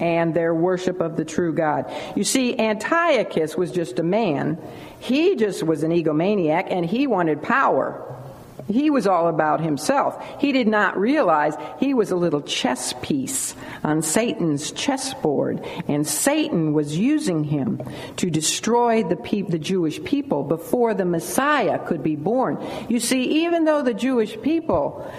[0.00, 1.92] and their worship of the true God.
[2.16, 4.58] You see, Antiochus was just a man.
[4.98, 8.16] He just was an egomaniac and he wanted power.
[8.70, 10.22] He was all about himself.
[10.38, 16.72] He did not realize he was a little chess piece on Satan's chessboard, and Satan
[16.72, 17.82] was using him
[18.16, 22.64] to destroy the, pe- the Jewish people before the Messiah could be born.
[22.88, 25.10] You see, even though the Jewish people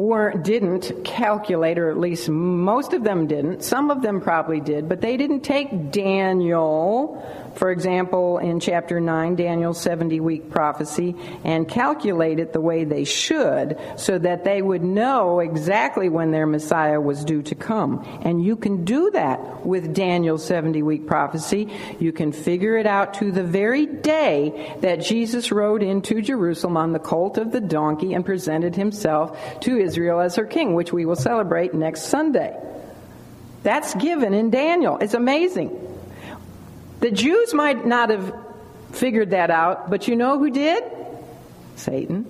[0.00, 3.62] were didn't calculate, or at least most of them didn't.
[3.62, 7.22] Some of them probably did, but they didn't take Daniel,
[7.56, 13.04] for example, in chapter 9, Daniel's 70 week prophecy, and calculate it the way they
[13.04, 18.02] should so that they would know exactly when their Messiah was due to come.
[18.22, 21.68] And you can do that with Daniel's 70 week prophecy.
[21.98, 26.92] You can figure it out to the very day that Jesus rode into Jerusalem on
[26.92, 30.92] the colt of the donkey and presented himself to Israel Israel as her king, which
[30.92, 32.56] we will celebrate next Sunday.
[33.64, 34.98] That's given in Daniel.
[34.98, 35.76] It's amazing.
[37.00, 38.32] The Jews might not have
[38.92, 40.84] figured that out, but you know who did?
[41.74, 42.24] Satan.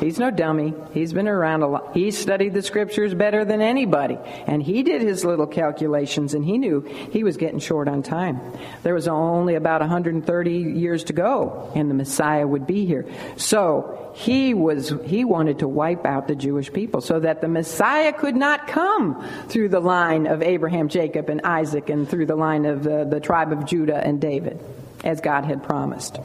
[0.00, 0.74] He's no dummy.
[0.92, 1.94] He's been around a lot.
[1.94, 4.18] He studied the scriptures better than anybody.
[4.46, 8.40] And he did his little calculations and he knew he was getting short on time.
[8.82, 13.06] There was only about 130 years to go and the Messiah would be here.
[13.36, 18.12] So he was, he wanted to wipe out the Jewish people so that the Messiah
[18.12, 22.66] could not come through the line of Abraham, Jacob, and Isaac and through the line
[22.66, 24.60] of the, the tribe of Judah and David
[25.04, 26.18] as God had promised.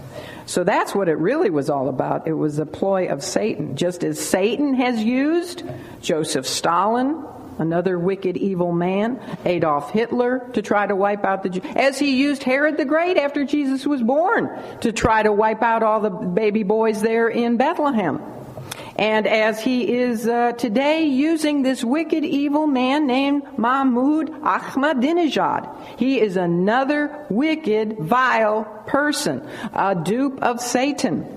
[0.46, 2.28] So that's what it really was all about.
[2.28, 3.76] It was a ploy of Satan.
[3.76, 5.64] Just as Satan has used
[6.02, 7.24] Joseph Stalin
[7.60, 12.22] another wicked, evil man, Adolf Hitler, to try to wipe out the Jews, as he
[12.22, 14.50] used Herod the Great after Jesus was born
[14.82, 18.22] to try to wipe out all the baby boys there in Bethlehem.
[18.98, 26.00] And as he is uh, today using this wicked, evil man named Mahmoud Ahmadinejad.
[26.00, 31.34] He is another wicked, vile person, a dupe of Satan.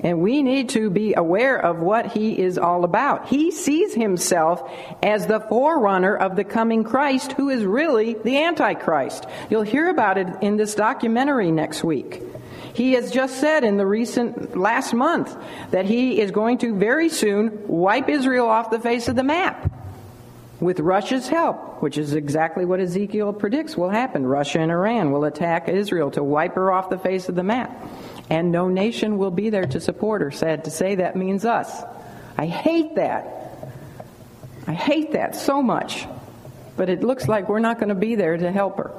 [0.00, 3.26] And we need to be aware of what he is all about.
[3.26, 4.70] He sees himself
[5.02, 9.26] as the forerunner of the coming Christ, who is really the Antichrist.
[9.50, 12.22] You'll hear about it in this documentary next week.
[12.76, 15.34] He has just said in the recent last month
[15.70, 19.72] that he is going to very soon wipe Israel off the face of the map
[20.60, 24.26] with Russia's help, which is exactly what Ezekiel predicts will happen.
[24.26, 27.74] Russia and Iran will attack Israel to wipe her off the face of the map.
[28.28, 30.30] And no nation will be there to support her.
[30.30, 31.82] Sad to say, that means us.
[32.36, 33.72] I hate that.
[34.66, 36.06] I hate that so much.
[36.76, 38.92] But it looks like we're not going to be there to help her.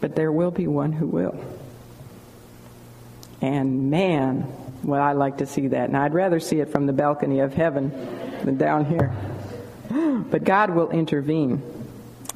[0.00, 1.44] But there will be one who will.
[3.44, 4.50] And man,
[4.82, 5.88] well, I like to see that.
[5.90, 7.90] And I'd rather see it from the balcony of heaven
[8.42, 9.14] than down here.
[10.30, 11.62] But God will intervene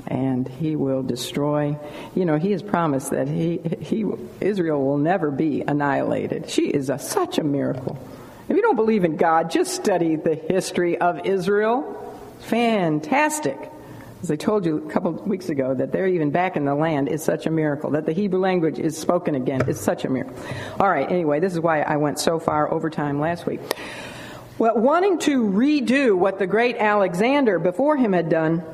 [0.06, 1.78] and he will destroy.
[2.14, 4.04] You know, he has promised that he, he
[4.40, 6.50] Israel will never be annihilated.
[6.50, 7.98] She is a, such a miracle.
[8.48, 12.20] If you don't believe in God, just study the history of Israel.
[12.40, 13.59] Fantastic.
[14.20, 17.08] As I told you a couple weeks ago, that they're even back in the land
[17.08, 17.90] is such a miracle.
[17.92, 20.34] That the Hebrew language is spoken again is such a miracle.
[20.80, 23.60] All right, anyway, this is why I went so far over time last week.
[24.58, 28.64] Well, wanting to redo what the great Alexander before him had done,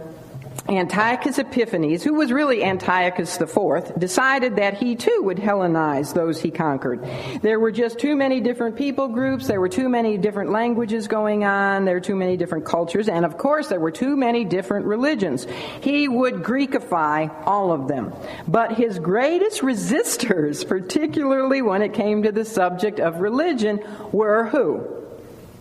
[0.69, 6.51] Antiochus Epiphanes, who was really Antiochus IV, decided that he too would Hellenize those he
[6.51, 7.07] conquered.
[7.43, 11.45] There were just too many different people groups, there were too many different languages going
[11.45, 14.87] on, there were too many different cultures, and of course there were too many different
[14.87, 15.47] religions.
[15.83, 18.15] He would Greekify all of them.
[18.49, 23.81] But his greatest resistors, particularly when it came to the subject of religion,
[24.13, 25.04] were who?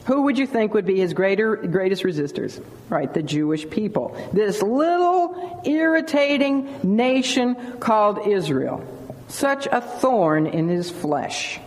[0.05, 2.63] Who would you think would be his greater, greatest resistors?
[2.89, 4.17] Right, the Jewish people.
[4.33, 8.85] This little irritating nation called Israel.
[9.29, 11.59] Such a thorn in his flesh.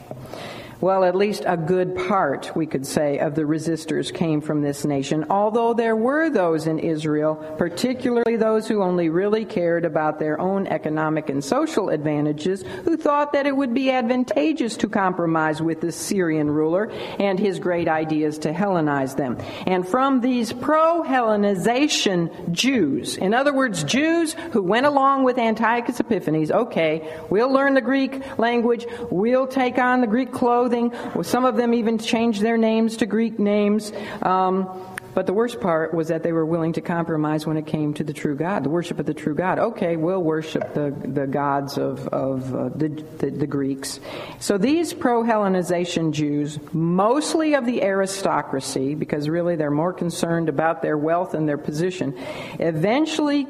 [0.78, 4.84] Well, at least a good part, we could say, of the resistors came from this
[4.84, 10.38] nation, although there were those in Israel, particularly those who only really cared about their
[10.38, 15.80] own economic and social advantages, who thought that it would be advantageous to compromise with
[15.80, 19.38] the Syrian ruler and his great ideas to Hellenize them.
[19.66, 26.00] And from these pro Hellenization Jews, in other words, Jews who went along with Antiochus
[26.00, 31.22] Epiphanes, okay, we'll learn the Greek language, we'll take on the Greek clothes clothing.
[31.22, 33.92] Some of them even changed their names to Greek names.
[34.22, 34.68] Um,
[35.14, 38.04] but the worst part was that they were willing to compromise when it came to
[38.04, 39.58] the true God, the worship of the true God.
[39.58, 43.98] Okay, we'll worship the, the gods of, of uh, the, the, the Greeks.
[44.40, 50.82] So these pro Hellenization Jews, mostly of the aristocracy, because really they're more concerned about
[50.82, 52.14] their wealth and their position,
[52.58, 53.46] eventually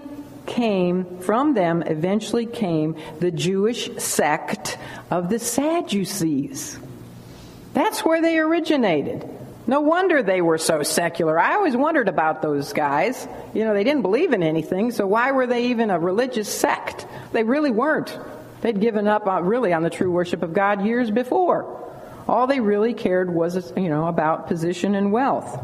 [0.47, 4.79] came, from them eventually came the Jewish sect
[5.11, 6.79] of the Sadducees.
[7.77, 9.29] That's where they originated.
[9.67, 11.39] No wonder they were so secular.
[11.39, 13.29] I always wondered about those guys.
[13.53, 17.07] You know, they didn't believe in anything, so why were they even a religious sect?
[17.33, 18.19] They really weren't.
[18.63, 21.93] They'd given up on, really on the true worship of God years before.
[22.27, 25.61] All they really cared was, you know, about position and wealth.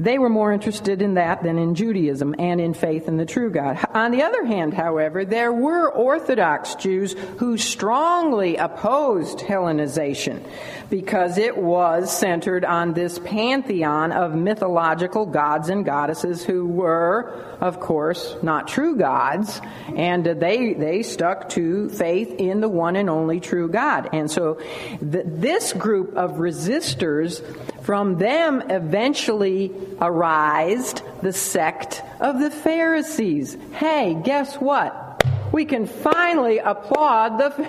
[0.00, 3.50] They were more interested in that than in Judaism and in faith in the true
[3.50, 3.78] God.
[3.92, 10.42] On the other hand, however, there were Orthodox Jews who strongly opposed Hellenization
[10.88, 17.78] because it was centered on this pantheon of mythological gods and goddesses who were, of
[17.78, 19.60] course, not true gods,
[19.94, 24.08] and they, they stuck to faith in the one and only true God.
[24.12, 27.42] And so th- this group of resistors
[27.82, 33.56] from them eventually arised the sect of the Pharisees.
[33.74, 35.22] Hey, guess what?
[35.52, 37.50] We can finally applaud the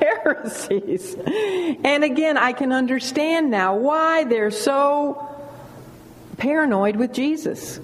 [0.61, 1.15] Pharisees.
[1.83, 5.27] And again, I can understand now why they're so
[6.37, 7.79] paranoid with Jesus.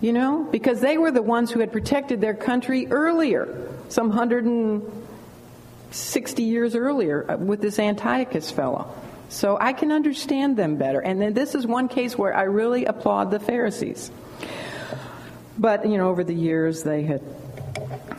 [0.00, 6.42] You know, because they were the ones who had protected their country earlier, some 160
[6.42, 8.94] years earlier, uh, with this Antiochus fellow.
[9.28, 11.00] So I can understand them better.
[11.00, 14.12] And then this is one case where I really applaud the Pharisees.
[15.58, 17.20] But, you know, over the years they had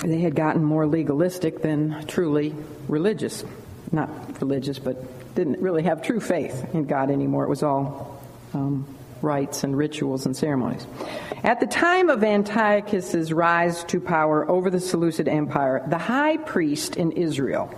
[0.03, 2.55] they had gotten more legalistic than truly
[2.87, 3.43] religious.
[3.91, 7.43] Not religious, but didn't really have true faith in God anymore.
[7.43, 8.21] It was all
[8.53, 8.85] um,
[9.21, 10.85] rites and rituals and ceremonies.
[11.43, 16.97] At the time of Antiochus's rise to power over the Seleucid Empire, the high priest
[16.97, 17.73] in Israel.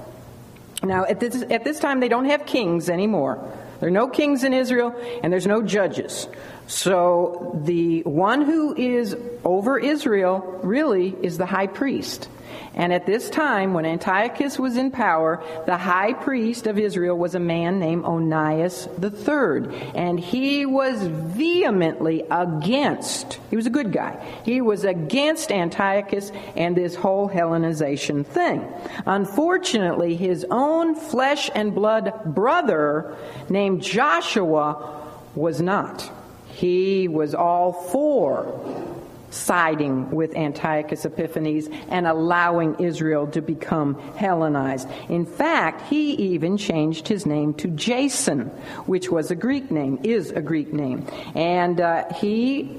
[0.83, 3.39] Now, at this, at this time, they don't have kings anymore.
[3.79, 6.27] There are no kings in Israel, and there's no judges.
[6.67, 12.29] So the one who is over Israel really is the high priest.
[12.73, 17.35] And at this time, when Antiochus was in power, the high priest of Israel was
[17.35, 19.91] a man named Onias III.
[19.93, 26.75] And he was vehemently against, he was a good guy, he was against Antiochus and
[26.75, 28.65] this whole Hellenization thing.
[29.05, 33.17] Unfortunately, his own flesh and blood brother
[33.49, 36.09] named Joshua was not.
[36.47, 38.90] He was all for
[39.31, 44.87] siding with Antiochus Epiphanes and allowing Israel to become Hellenized.
[45.09, 48.47] In fact, he even changed his name to Jason,
[48.85, 51.07] which was a Greek name, is a Greek name.
[51.33, 52.77] And uh, he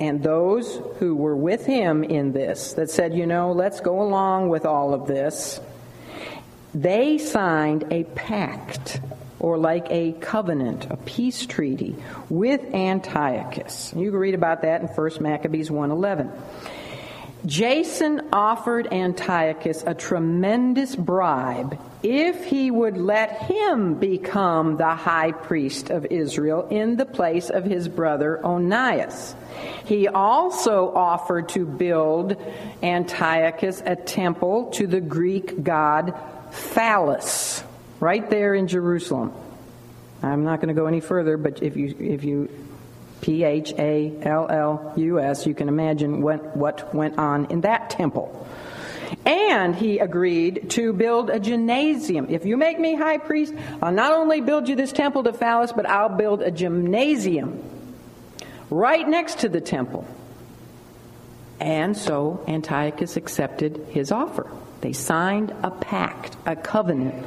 [0.00, 4.48] and those who were with him in this, that said, you know, let's go along
[4.48, 5.60] with all of this,
[6.74, 9.00] they signed a pact
[9.42, 11.96] or like a covenant, a peace treaty
[12.30, 13.92] with Antiochus.
[13.94, 16.30] You can read about that in 1 Maccabees 1:11.
[17.44, 25.90] Jason offered Antiochus a tremendous bribe if he would let him become the high priest
[25.90, 29.34] of Israel in the place of his brother Onias.
[29.84, 32.36] He also offered to build
[32.80, 36.14] Antiochus a temple to the Greek god
[36.52, 37.61] Phallus
[38.02, 39.32] right there in Jerusalem.
[40.22, 42.50] I'm not going to go any further, but if you if you
[43.22, 47.60] P H A L L U S, you can imagine what, what went on in
[47.62, 48.46] that temple.
[49.24, 52.26] And he agreed to build a gymnasium.
[52.28, 55.72] If you make me high priest, I'll not only build you this temple to Phallus,
[55.72, 57.62] but I'll build a gymnasium
[58.68, 60.04] right next to the temple.
[61.60, 64.50] And so Antiochus accepted his offer.
[64.80, 67.24] They signed a pact, a covenant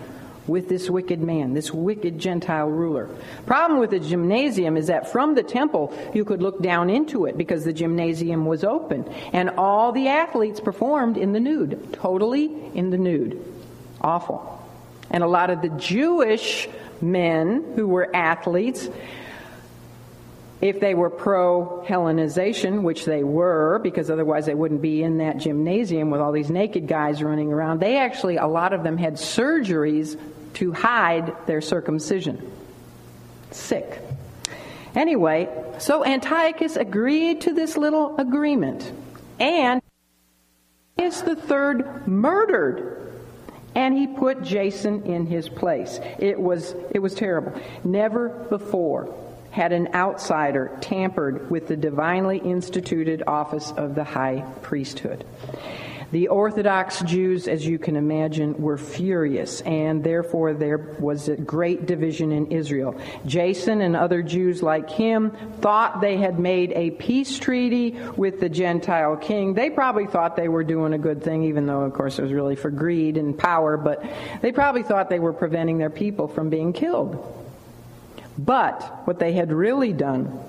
[0.48, 3.10] with this wicked man, this wicked Gentile ruler.
[3.46, 7.38] Problem with the gymnasium is that from the temple you could look down into it
[7.38, 12.90] because the gymnasium was open and all the athletes performed in the nude, totally in
[12.90, 13.44] the nude.
[14.02, 14.52] Awful.
[15.10, 16.68] And a lot of the Jewish
[17.02, 18.90] men who were athletes
[20.62, 25.38] if they were pro Hellenization, which they were, because otherwise they wouldn't be in that
[25.38, 29.16] gymnasium with all these naked guys running around, they actually, a lot of them had
[29.16, 30.20] surgeries
[30.56, 32.52] to hide their circumcision.
[33.52, 34.02] Sick.
[34.96, 35.50] Anyway,
[35.80, 38.92] so Antiochus agreed to this little agreement.
[39.40, 39.82] And
[40.98, 43.06] is the third murdered
[43.76, 46.00] and he put Jason in his place.
[46.18, 47.60] It was it was terrible.
[47.84, 49.14] Never before
[49.52, 55.26] had an outsider tampered with the divinely instituted office of the high priesthood.
[56.12, 61.88] The Orthodox Jews, as you can imagine, were furious, and therefore there was a great
[61.88, 63.00] division in Israel.
[63.26, 65.32] Jason and other Jews like him
[65.62, 69.56] thought they had made a peace treaty with the Gentile king.
[69.56, 72.32] They probably thought they were doing a good thing, even though, of course, it was
[72.32, 74.06] really for greed and power, but
[74.42, 77.42] they probably thought they were preventing their people from being killed.
[78.38, 80.40] But what they had really done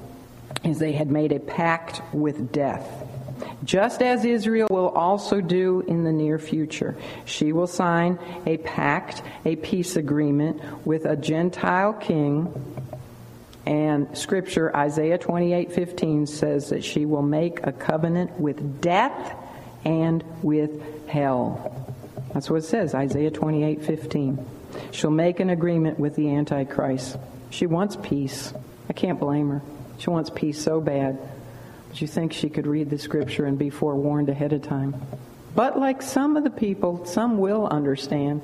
[0.65, 3.06] is they had made a pact with death.
[3.65, 6.97] Just as Israel will also do in the near future.
[7.25, 12.53] She will sign a pact, a peace agreement with a Gentile king.
[13.67, 19.35] And scripture, Isaiah 28:15 says that she will make a covenant with death
[19.85, 21.95] and with hell.
[22.33, 24.39] That's what it says, Isaiah 28:15.
[24.91, 27.17] She'll make an agreement with the Antichrist.
[27.51, 28.53] She wants peace.
[28.89, 29.63] I can't blame her.
[29.99, 31.19] She wants peace so bad.
[31.97, 35.01] But you think she could read the scripture and be forewarned ahead of time.
[35.55, 38.43] But like some of the people, some will understand,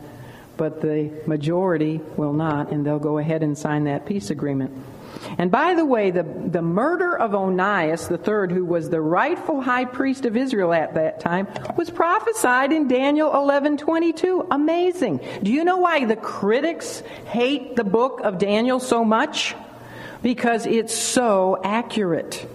[0.57, 4.73] but the majority will not, and they'll go ahead and sign that peace agreement.
[5.37, 9.85] And by the way, the, the murder of Onias III, who was the rightful high
[9.85, 11.47] priest of Israel at that time,
[11.77, 14.47] was prophesied in Daniel 11:22.
[14.51, 15.21] Amazing.
[15.43, 19.55] Do you know why the critics hate the book of Daniel so much?
[20.23, 22.49] Because it's so accurate.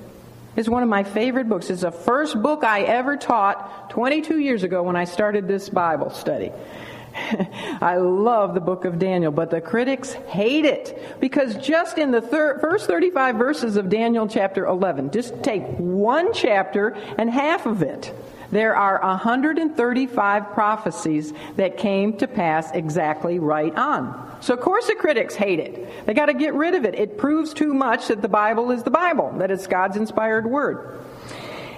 [0.58, 1.70] It's one of my favorite books.
[1.70, 6.10] It's the first book I ever taught 22 years ago when I started this Bible
[6.10, 6.52] study.
[7.80, 12.22] I love the book of Daniel, but the critics hate it because just in the
[12.22, 16.90] thir- first 35 verses of Daniel chapter 11, just take one chapter
[17.20, 18.12] and half of it.
[18.52, 24.27] There are 135 prophecies that came to pass exactly right on.
[24.40, 26.06] So, of course, the critics hate it.
[26.06, 26.96] They got to get rid of it.
[26.96, 31.00] It proves too much that the Bible is the Bible, that it's God's inspired word.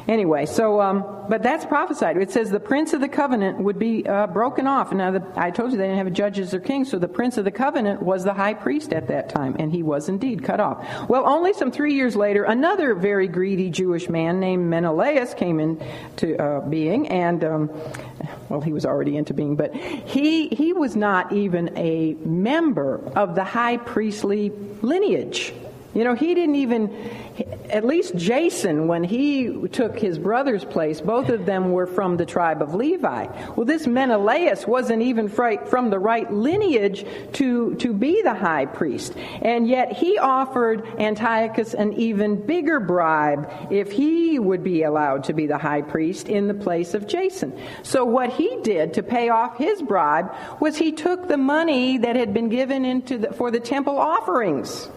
[0.10, 2.18] Anyway, so, um, but that's prophesied.
[2.18, 4.92] It says the prince of the covenant would be uh, broken off.
[4.92, 7.46] Now, the, I told you they didn't have judges or kings, so the prince of
[7.46, 10.84] the covenant was the high priest at that time, and he was indeed cut off.
[11.08, 16.42] Well, only some three years later, another very greedy Jewish man named Menelaus came into
[16.42, 17.70] uh, being, and, um,
[18.50, 23.36] well, he was already into being, but he, he was not even a member of
[23.36, 24.52] the high priestly
[24.82, 25.54] lineage.
[26.00, 26.96] You know, he didn't even,
[27.70, 32.26] at least Jason, when he took his brother's place, both of them were from the
[32.26, 33.26] tribe of Levi.
[33.58, 39.14] Well, this Menelaus wasn't even from the right lineage to, to be the high priest.
[39.42, 45.34] And yet he offered Antiochus an even bigger bribe if he would be allowed to
[45.34, 47.60] be the high priest in the place of Jason.
[47.84, 52.16] So what he did to pay off his bribe was he took the money that
[52.16, 54.88] had been given into the, for the temple offerings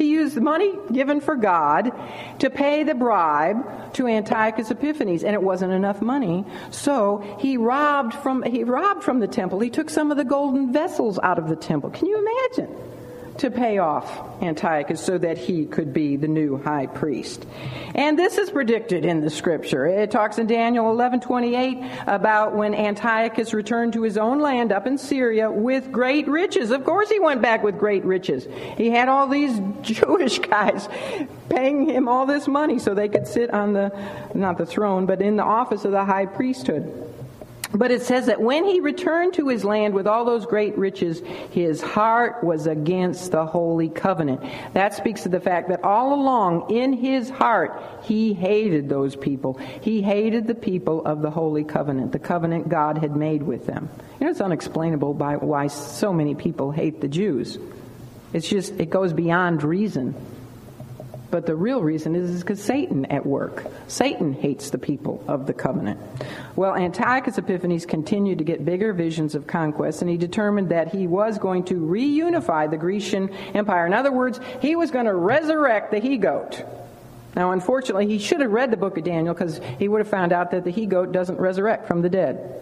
[0.00, 1.92] he used the money given for God
[2.38, 6.46] to pay the bribe to Antiochus Epiphanes, and it wasn't enough money.
[6.70, 9.60] So he robbed from he robbed from the temple.
[9.60, 11.90] He took some of the golden vessels out of the temple.
[11.90, 12.89] Can you imagine?
[13.40, 17.46] To pay off Antiochus so that he could be the new high priest.
[17.94, 19.86] And this is predicted in the scripture.
[19.86, 24.98] It talks in Daniel 11:28 about when Antiochus returned to his own land up in
[24.98, 26.70] Syria with great riches.
[26.70, 28.46] Of course he went back with great riches.
[28.76, 30.86] He had all these Jewish guys
[31.48, 33.90] paying him all this money so they could sit on the
[34.34, 37.09] not the throne, but in the office of the high priesthood.
[37.72, 41.20] But it says that when he returned to his land with all those great riches,
[41.50, 44.40] his heart was against the holy covenant.
[44.72, 49.54] That speaks to the fact that all along in his heart, he hated those people.
[49.82, 53.88] He hated the people of the holy covenant, the covenant God had made with them.
[54.18, 57.56] You know, it's unexplainable by why so many people hate the Jews.
[58.32, 60.14] It's just, it goes beyond reason.
[61.30, 63.64] But the real reason is because Satan at work.
[63.86, 66.00] Satan hates the people of the covenant.
[66.56, 71.06] Well, Antiochus Epiphanes continued to get bigger visions of conquest, and he determined that he
[71.06, 73.86] was going to reunify the Grecian Empire.
[73.86, 76.64] In other words, he was going to resurrect the he goat.
[77.36, 80.32] Now, unfortunately, he should have read the book of Daniel because he would have found
[80.32, 82.60] out that the he goat doesn't resurrect from the dead,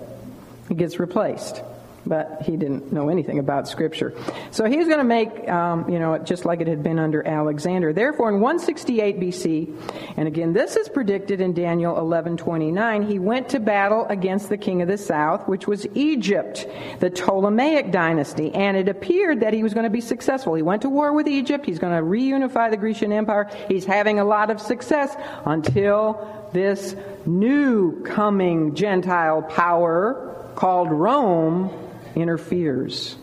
[0.69, 1.63] he gets replaced
[2.09, 4.15] but he didn't know anything about Scripture.
[4.51, 7.93] So he's going to make, um, you know, just like it had been under Alexander.
[7.93, 9.75] Therefore, in 168 BC,
[10.17, 14.83] and again, this is predicted in Daniel 11:29, he went to battle against the king
[14.83, 16.67] of the south, which was Egypt,
[17.01, 20.55] the Ptolemaic dynasty, and it appeared that he was going to be successful.
[20.55, 21.67] He went to war with Egypt.
[21.67, 23.51] He's going to reunify the Grecian Empire.
[23.69, 26.97] He's having a lot of success until this
[27.27, 31.71] new coming Gentile power called Rome
[32.15, 33.17] interferes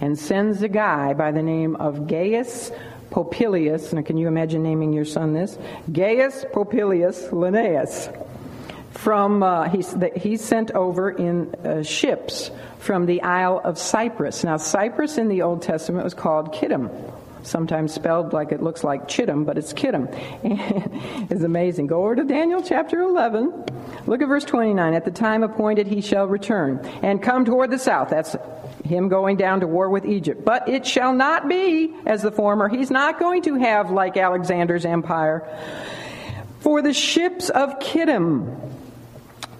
[0.00, 2.72] and sends a guy by the name of Gaius
[3.10, 3.92] Popilius.
[3.92, 5.58] Now, can you imagine naming your son this?
[5.92, 8.08] Gaius Popilius Linnaeus.
[8.92, 14.42] From uh, he's, he's sent over in uh, ships from the Isle of Cyprus.
[14.42, 16.90] Now, Cyprus in the Old Testament was called Kittim,
[17.42, 20.08] sometimes spelled like it looks like Chittim, but it's Kittim.
[21.30, 21.86] it's amazing.
[21.86, 23.64] Go over to Daniel chapter 11.
[24.06, 24.94] Look at verse 29.
[24.94, 28.10] At the time appointed he shall return and come toward the south.
[28.10, 28.36] That's
[28.84, 30.44] him going down to war with Egypt.
[30.44, 32.68] But it shall not be as the former.
[32.68, 35.46] He's not going to have like Alexander's empire.
[36.60, 38.70] For the ships of Kittim,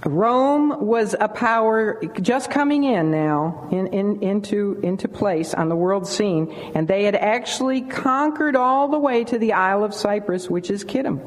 [0.06, 5.76] Rome was a power just coming in now in, in, into, into place on the
[5.76, 10.48] world scene, and they had actually conquered all the way to the Isle of Cyprus,
[10.48, 11.20] which is Kittim.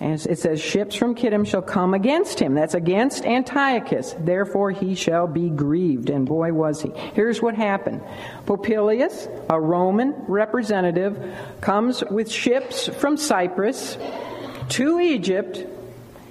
[0.00, 2.54] And it says, Ships from Kittim shall come against him.
[2.54, 4.14] That's against Antiochus.
[4.18, 6.10] Therefore he shall be grieved.
[6.10, 6.90] And boy, was he.
[7.14, 8.02] Here's what happened
[8.44, 11.18] Popilius, a Roman representative,
[11.60, 13.96] comes with ships from Cyprus
[14.70, 15.64] to Egypt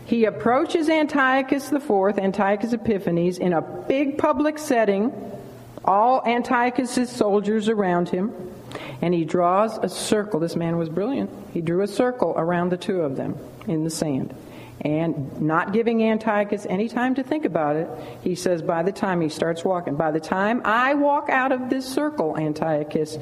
[0.05, 5.13] he approaches Antiochus IV, Antiochus Epiphanes, in a big public setting,
[5.85, 8.33] all Antiochus's soldiers around him,
[9.01, 10.39] and he draws a circle.
[10.39, 11.29] This man was brilliant.
[11.53, 13.37] He drew a circle around the two of them
[13.67, 14.35] in the sand.
[14.81, 17.87] And not giving Antiochus any time to think about it,
[18.21, 21.69] he says, by the time he starts walking, by the time I walk out of
[21.69, 23.17] this circle, Antiochus,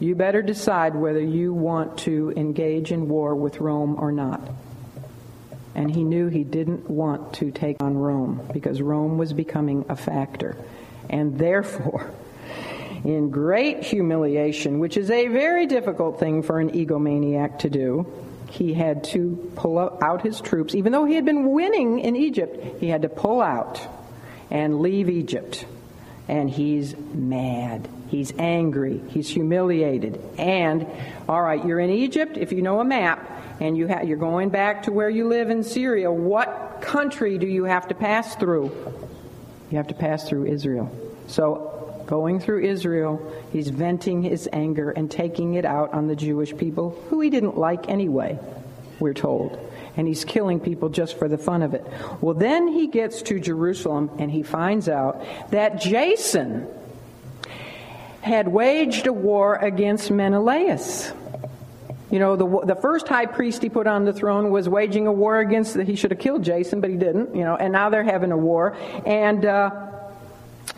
[0.00, 4.40] you better decide whether you want to engage in war with Rome or not
[5.74, 9.96] and he knew he didn't want to take on Rome because Rome was becoming a
[9.96, 10.56] factor.
[11.08, 12.10] And therefore,
[13.04, 18.06] in great humiliation, which is a very difficult thing for an egomaniac to do,
[18.50, 20.74] he had to pull out his troops.
[20.74, 23.80] Even though he had been winning in Egypt, he had to pull out
[24.50, 25.64] and leave Egypt.
[26.28, 27.88] And he's mad.
[28.08, 29.00] He's angry.
[29.08, 30.20] He's humiliated.
[30.36, 30.86] And,
[31.28, 32.36] all right, you're in Egypt.
[32.36, 35.48] If you know a map and you ha- you're going back to where you live
[35.48, 38.64] in Syria, what country do you have to pass through?
[39.70, 40.90] You have to pass through Israel.
[41.28, 46.56] So, going through Israel, he's venting his anger and taking it out on the Jewish
[46.56, 48.36] people who he didn't like anyway,
[48.98, 49.58] we're told
[49.96, 51.86] and he's killing people just for the fun of it.
[52.20, 56.66] Well, then he gets to Jerusalem and he finds out that Jason,
[58.22, 61.12] had waged a war against Menelaus.
[62.12, 65.12] You know, the, the first high priest he put on the throne was waging a
[65.12, 68.04] war against, he should have killed Jason, but he didn't, you know, and now they're
[68.04, 68.76] having a war.
[69.06, 69.91] And, uh,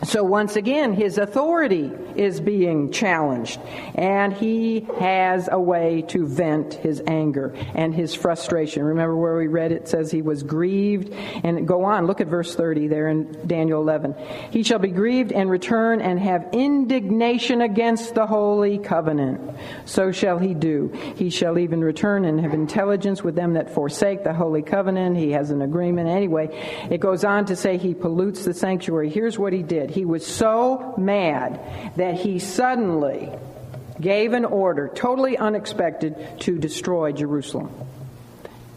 [0.03, 3.59] so once again, his authority is being challenged,
[3.95, 8.83] and he has a way to vent his anger and his frustration.
[8.83, 12.53] Remember where we read it says he was grieved, and go on, look at verse
[12.55, 14.15] 30 there in Daniel 11.
[14.51, 19.57] He shall be grieved and return and have indignation against the holy covenant.
[19.85, 20.89] So shall he do.
[21.15, 25.15] He shall even return and have intelligence with them that forsake the holy covenant.
[25.17, 26.09] He has an agreement.
[26.09, 26.49] Anyway,
[26.91, 29.09] it goes on to say he pollutes the sanctuary.
[29.09, 31.59] Here's what he did He was so mad
[31.95, 33.31] that he suddenly
[33.99, 37.73] gave an order, totally unexpected, to destroy Jerusalem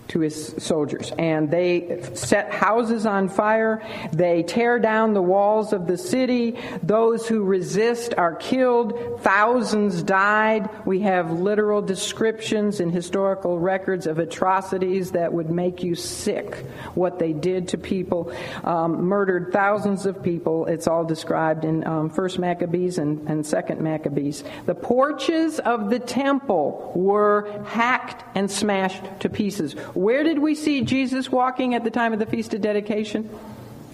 [0.09, 1.13] to his soldiers.
[1.19, 3.83] And they set houses on fire.
[4.13, 6.57] They tear down the walls of the city.
[6.83, 9.21] Those who resist are killed.
[9.21, 10.69] Thousands died.
[10.87, 16.55] We have literal descriptions in historical records of atrocities that would make you sick.
[16.95, 18.33] What they did to people,
[18.65, 20.67] um, murdered thousands of people.
[20.67, 24.43] It's all described in um, First Maccabees and, and Second Maccabees.
[24.67, 30.83] The porches of the temple were hacked and smashed to pieces where did we see
[30.83, 33.29] Jesus walking at the time of the Feast of Dedication?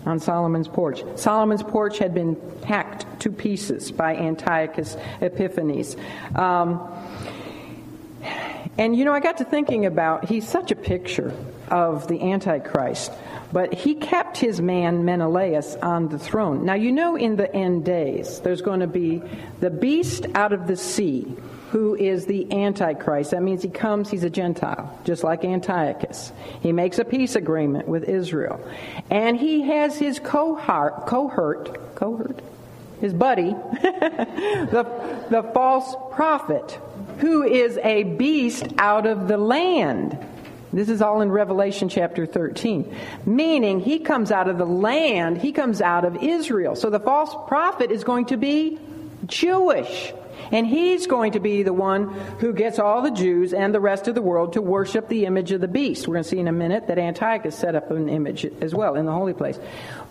[0.04, 1.02] On Solomon's porch.
[1.16, 5.96] Solomon's porch had been hacked to pieces by Antiochus Epiphanes.
[6.34, 6.86] Um,
[8.76, 11.34] and you know, I got to thinking about, he's such a picture
[11.70, 13.10] of the Antichrist,
[13.50, 16.66] but he kept his man Menelaus on the throne.
[16.66, 19.22] Now, you know, in the end days, there's going to be
[19.60, 21.34] the beast out of the sea
[21.74, 23.32] who is the Antichrist.
[23.32, 26.30] That means he comes, he's a Gentile, just like Antiochus.
[26.60, 28.64] He makes a peace agreement with Israel.
[29.10, 32.38] And he has his cohort, cohort, cohort,
[33.00, 33.50] his buddy,
[33.82, 36.78] the, the false prophet,
[37.18, 40.16] who is a beast out of the land.
[40.72, 42.96] This is all in Revelation chapter 13.
[43.26, 46.76] Meaning, he comes out of the land, he comes out of Israel.
[46.76, 48.78] So the false prophet is going to be
[49.26, 50.12] Jewish.
[50.52, 54.08] And he's going to be the one who gets all the Jews and the rest
[54.08, 56.06] of the world to worship the image of the beast.
[56.06, 58.94] We're going to see in a minute that Antiochus set up an image as well
[58.96, 59.58] in the holy place.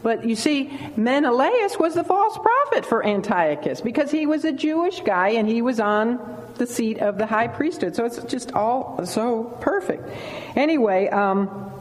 [0.02, 5.02] But you see, Menelaus was the false prophet for Antiochus because he was a Jewish
[5.02, 6.20] guy and he was on
[6.56, 7.96] the seat of the high priesthood.
[7.96, 10.08] So it's just all so perfect.
[10.56, 11.72] Anyway, um,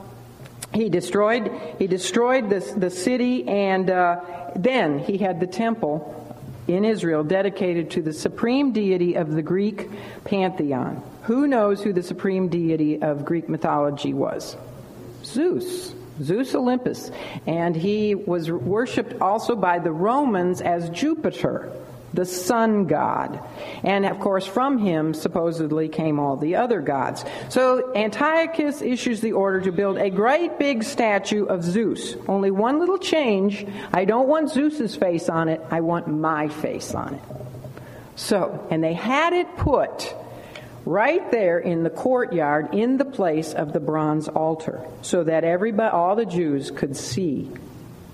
[0.74, 4.20] he destroyed he destroyed the, the city and uh,
[4.56, 6.21] then he had the temple
[6.68, 9.90] in Israel dedicated to the supreme deity of the Greek
[10.24, 11.02] pantheon.
[11.24, 14.56] Who knows who the supreme deity of Greek mythology was?
[15.24, 15.94] Zeus.
[16.20, 17.10] Zeus Olympus.
[17.46, 21.72] And he was worshipped also by the Romans as Jupiter
[22.14, 23.40] the sun god.
[23.82, 27.24] And of course, from him supposedly came all the other gods.
[27.48, 32.16] So Antiochus issues the order to build a great big statue of Zeus.
[32.28, 33.66] Only one little change.
[33.92, 37.22] I don't want Zeus's face on it, I want my face on it.
[38.16, 40.14] So, and they had it put
[40.84, 45.90] right there in the courtyard in the place of the bronze altar so that everybody
[45.90, 47.50] all the Jews could see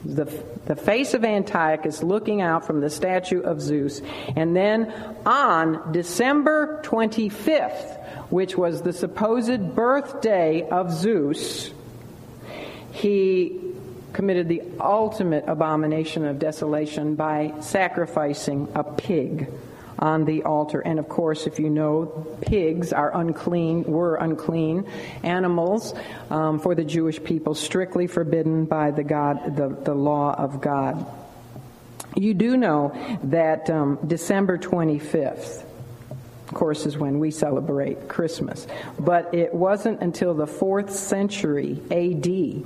[0.05, 0.25] the,
[0.67, 4.01] the face of Antiochus looking out from the statue of Zeus.
[4.37, 4.93] And then
[5.27, 11.71] on December 25th, which was the supposed birthday of Zeus,
[12.93, 13.61] he
[14.13, 19.49] committed the ultimate abomination of desolation by sacrificing a pig
[19.99, 20.81] on the altar.
[20.81, 22.07] And of course, if you know,
[22.41, 24.87] pigs are unclean, were unclean
[25.23, 25.95] animals
[26.31, 31.07] um, for the Jewish people, strictly forbidden by the God, the, the law of God.
[32.17, 35.63] You do know that um, December 25th,
[36.49, 38.67] of course, is when we celebrate Christmas.
[38.99, 42.65] But it wasn't until the fourth century AD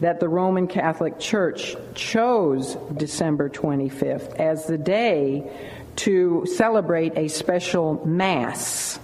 [0.00, 5.50] that the Roman Catholic Church chose December 25th as the day
[5.96, 8.98] to celebrate a special Mass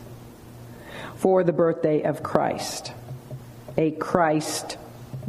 [1.16, 2.92] for the birthday of Christ.
[3.76, 4.76] A Christ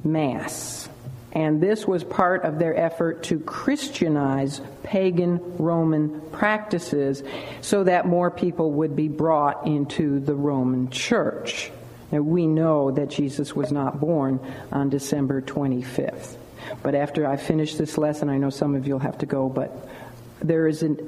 [0.03, 0.89] Mass.
[1.31, 7.23] And this was part of their effort to Christianize pagan Roman practices
[7.61, 11.71] so that more people would be brought into the Roman church.
[12.11, 14.39] Now, we know that Jesus was not born
[14.71, 16.37] on December 25th.
[16.83, 19.49] But after I finish this lesson, I know some of you will have to go,
[19.49, 19.89] but
[20.43, 20.99] there isn't,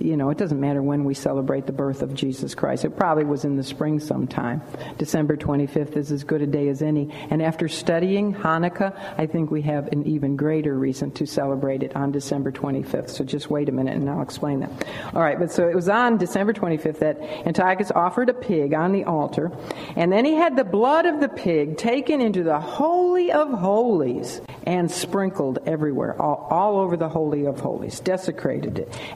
[0.00, 2.84] you know, it doesn't matter when we celebrate the birth of Jesus Christ.
[2.84, 4.62] It probably was in the spring sometime.
[4.98, 7.12] December 25th is as good a day as any.
[7.30, 11.96] And after studying Hanukkah, I think we have an even greater reason to celebrate it
[11.96, 13.10] on December 25th.
[13.10, 14.86] So just wait a minute and I'll explain that.
[15.14, 18.92] All right, but so it was on December 25th that Antiochus offered a pig on
[18.92, 19.50] the altar,
[19.96, 24.40] and then he had the blood of the pig taken into the Holy of Holies
[24.64, 28.65] and sprinkled everywhere, all, all over the Holy of Holies, desecrated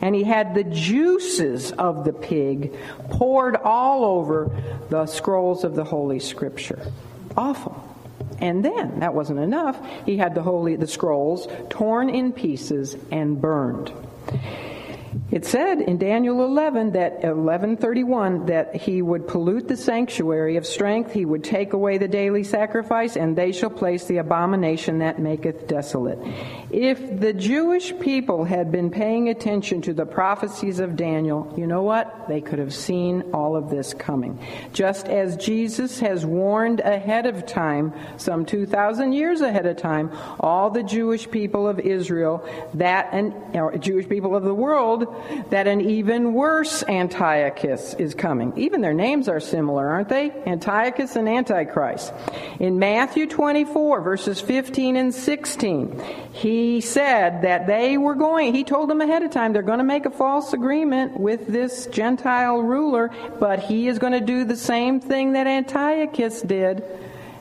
[0.00, 2.74] And he had the juices of the pig
[3.10, 4.50] poured all over
[4.88, 6.92] the scrolls of the Holy Scripture.
[7.36, 7.86] Awful.
[8.40, 13.40] And then, that wasn't enough, he had the holy the scrolls torn in pieces and
[13.40, 13.92] burned.
[15.30, 21.12] It said in Daniel 11 that 1131 that he would pollute the sanctuary of strength,
[21.12, 25.66] he would take away the daily sacrifice, and they shall place the abomination that maketh
[25.66, 26.18] desolate.
[26.70, 31.82] If the Jewish people had been paying attention to the prophecies of Daniel, you know
[31.82, 32.28] what?
[32.28, 34.38] They could have seen all of this coming.
[34.72, 40.70] Just as Jesus has warned ahead of time, some 2,000 years ahead of time, all
[40.70, 43.34] the Jewish people of Israel, that and
[43.82, 44.99] Jewish people of the world,
[45.50, 48.52] that an even worse Antiochus is coming.
[48.56, 50.30] Even their names are similar, aren't they?
[50.46, 52.12] Antiochus and Antichrist.
[52.58, 56.00] In Matthew 24, verses 15 and 16,
[56.32, 59.84] he said that they were going, he told them ahead of time, they're going to
[59.84, 64.56] make a false agreement with this Gentile ruler, but he is going to do the
[64.56, 66.82] same thing that Antiochus did.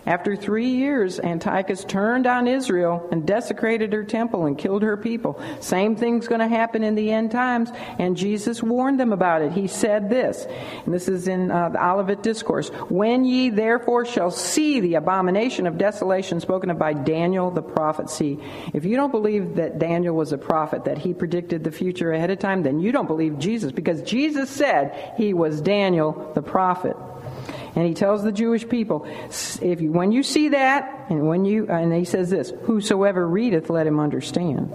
[0.10, 5.40] After three years, Antiochus turned on Israel and desecrated her temple and killed her people.
[5.60, 9.52] Same thing's going to happen in the end times, and Jesus warned them about it.
[9.52, 10.48] He said this,
[10.84, 15.68] and this is in uh, the Olivet Discourse When ye therefore shall see the abomination
[15.68, 18.10] of desolation spoken of by Daniel the prophet.
[18.10, 18.40] See,
[18.74, 22.32] if you don't believe that Daniel was a prophet, that he predicted the future ahead
[22.32, 26.98] of time, then you don't believe Jesus, because Jesus said he was Daniel the prophet.
[27.76, 29.06] And he tells the Jewish people,
[29.62, 33.70] if you, when you see that, and when you, and he says this, whosoever readeth,
[33.70, 34.72] let him understand.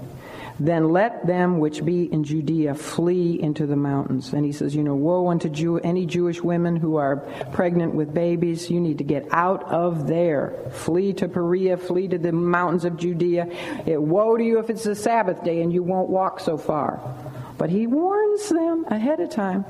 [0.61, 4.33] Then let them which be in Judea flee into the mountains.
[4.33, 7.17] And he says, you know, woe unto Jew, any Jewish women who are
[7.53, 8.71] pregnant with babies.
[8.71, 10.55] You need to get out of there.
[10.71, 13.49] Flee to Perea, flee to the mountains of Judea.
[13.85, 17.01] It, woe to you if it's a Sabbath day and you won't walk so far.
[17.59, 19.65] But he warns them ahead of time.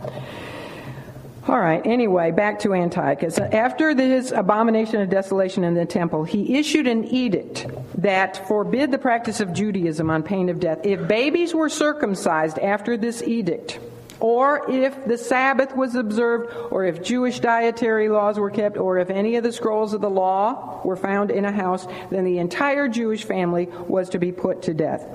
[1.46, 3.36] All right, anyway, back to Antiochus.
[3.38, 7.66] After his abomination of desolation in the temple, he issued an edict
[7.98, 10.80] that forbid the practice of Judaism on pain of death.
[10.84, 13.78] If babies were circumcised after this edict,
[14.20, 19.10] or if the Sabbath was observed, or if Jewish dietary laws were kept, or if
[19.10, 22.88] any of the scrolls of the law were found in a house, then the entire
[22.88, 25.06] Jewish family was to be put to death.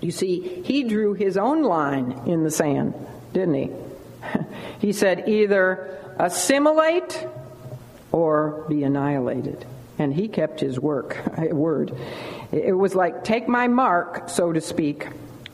[0.00, 2.94] You see, he drew his own line in the sand,
[3.32, 3.70] didn't he?
[4.80, 7.26] he said, either assimilate
[8.10, 9.64] or be annihilated.
[9.98, 11.94] And he kept his work, word.
[12.50, 15.06] It was like, take my mark, so to speak,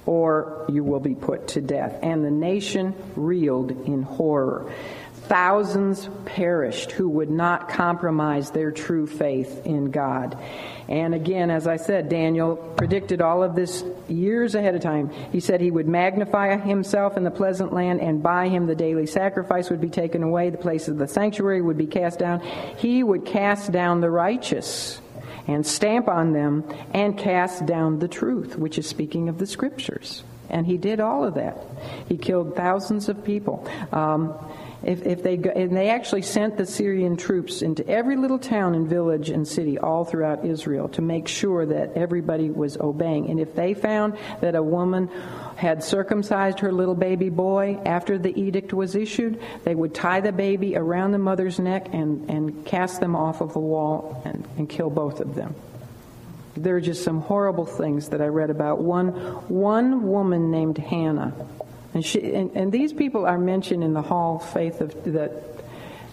[0.07, 1.99] or you will be put to death.
[2.03, 4.73] And the nation reeled in horror.
[5.29, 10.39] Thousands perished who would not compromise their true faith in God.
[10.89, 15.11] And again, as I said, Daniel predicted all of this years ahead of time.
[15.31, 19.07] He said he would magnify himself in the pleasant land, and by him the daily
[19.07, 22.41] sacrifice would be taken away, the place of the sanctuary would be cast down.
[22.79, 24.99] He would cast down the righteous
[25.47, 26.65] and stamp on them
[26.95, 30.25] and cast down the truth, which is speaking of the scriptures.
[30.49, 31.59] And he did all of that.
[32.09, 33.69] He killed thousands of people.
[33.93, 34.35] Um,
[34.83, 38.75] if, if they go, and they actually sent the Syrian troops into every little town
[38.75, 43.29] and village and city all throughout Israel to make sure that everybody was obeying.
[43.29, 45.11] And if they found that a woman
[45.57, 50.31] had circumcised her little baby boy after the edict was issued, they would tie the
[50.31, 54.69] baby around the mother's neck and, and cast them off of the wall and, and
[54.69, 55.57] kill both of them.
[56.57, 58.79] There are just some horrible things that I read about.
[58.79, 59.11] One,
[59.49, 61.35] one woman named Hannah
[61.99, 65.33] and, she, and, and these people are mentioned in the Hall of Faith of the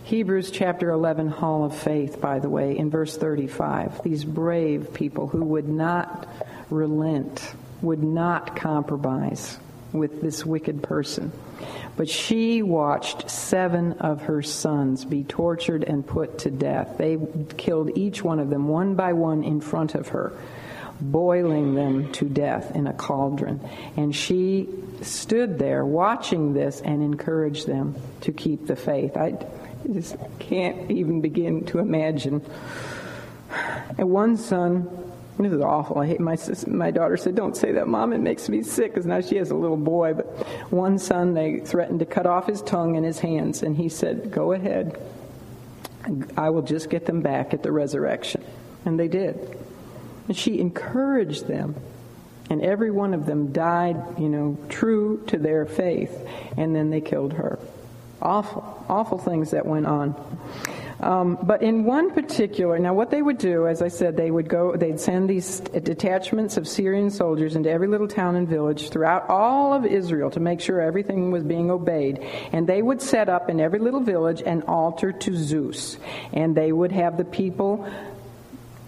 [0.06, 4.02] Hebrews chapter 11 Hall of Faith, by the way, in verse 35.
[4.02, 6.28] These brave people who would not
[6.72, 9.60] relent, would not compromise
[9.92, 11.32] with this wicked person.
[11.96, 16.98] But she watched seven of her sons be tortured and put to death.
[16.98, 17.20] They
[17.58, 20.34] killed each one of them one by one in front of her.
[21.02, 23.60] Boiling them to death in a cauldron.
[23.98, 24.70] And she
[25.02, 29.18] stood there watching this and encouraged them to keep the faith.
[29.18, 29.38] I
[29.92, 32.42] just can't even begin to imagine.
[33.98, 34.88] And one son,
[35.38, 36.00] this is awful.
[36.00, 36.70] I hate my sister.
[36.70, 38.14] My daughter said, "Don't say that, mom.
[38.14, 40.14] It makes me sick." Because now she has a little boy.
[40.14, 40.28] But
[40.72, 44.32] one son, they threatened to cut off his tongue and his hands, and he said,
[44.32, 44.98] "Go ahead.
[46.38, 48.42] I will just get them back at the resurrection."
[48.86, 49.58] And they did.
[50.28, 51.76] And she encouraged them.
[52.50, 56.16] And every one of them died, you know, true to their faith.
[56.58, 57.58] And then they killed her.
[58.22, 60.16] Awful, awful things that went on.
[61.00, 64.48] Um, but in one particular, now what they would do, as I said, they would
[64.48, 69.30] go, they'd send these detachments of Syrian soldiers into every little town and village throughout
[69.30, 72.20] all of Israel to make sure everything was being obeyed.
[72.54, 75.98] And they would set up in every little village an altar to Zeus.
[76.32, 77.88] And they would have the people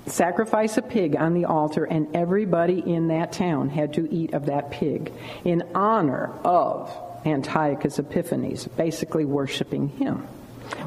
[0.07, 4.47] sacrifice a pig on the altar, and everybody in that town had to eat of
[4.47, 5.11] that pig
[5.43, 6.95] in honor of
[7.25, 10.27] Antiochus Epiphanes, basically worshiping him.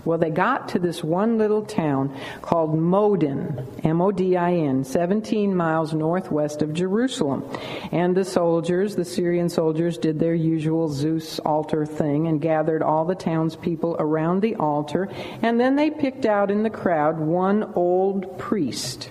[0.05, 4.85] Well, they got to this one little town called Modin, M O D I N,
[4.85, 7.45] 17 miles northwest of Jerusalem.
[7.93, 13.05] And the soldiers, the Syrian soldiers, did their usual Zeus altar thing and gathered all
[13.05, 15.09] the townspeople around the altar.
[15.43, 19.11] And then they picked out in the crowd one old priest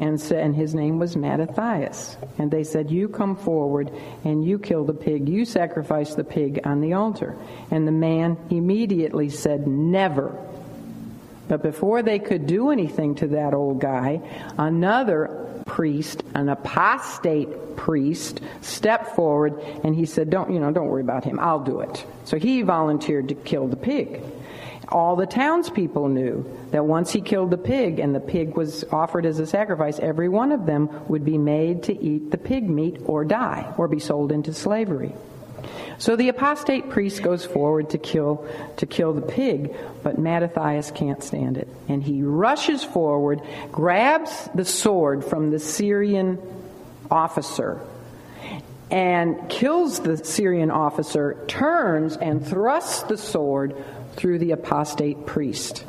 [0.00, 2.16] and, and his name was Mattathias.
[2.38, 3.92] And they said, You come forward
[4.24, 5.28] and you kill the pig.
[5.28, 7.36] You sacrifice the pig on the altar.
[7.70, 10.34] And the man immediately said, Never.
[11.48, 14.22] But before they could do anything to that old guy,
[14.56, 21.02] another priest, an apostate priest, stepped forward and he said, Don't, you know, don't worry
[21.02, 21.38] about him.
[21.38, 22.06] I'll do it.
[22.24, 24.22] So he volunteered to kill the pig
[24.90, 29.24] all the townspeople knew that once he killed the pig and the pig was offered
[29.24, 32.98] as a sacrifice, every one of them would be made to eat the pig meat
[33.04, 35.12] or die or be sold into slavery.
[35.98, 41.22] So the apostate priest goes forward to kill to kill the pig, but Mattathias can't
[41.22, 41.68] stand it.
[41.88, 46.38] And he rushes forward, grabs the sword from the Syrian
[47.10, 47.80] officer
[48.90, 53.76] and kills the Syrian officer, turns and thrusts the sword
[54.14, 55.84] through the apostate priest.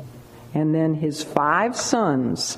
[0.53, 2.57] And then his five sons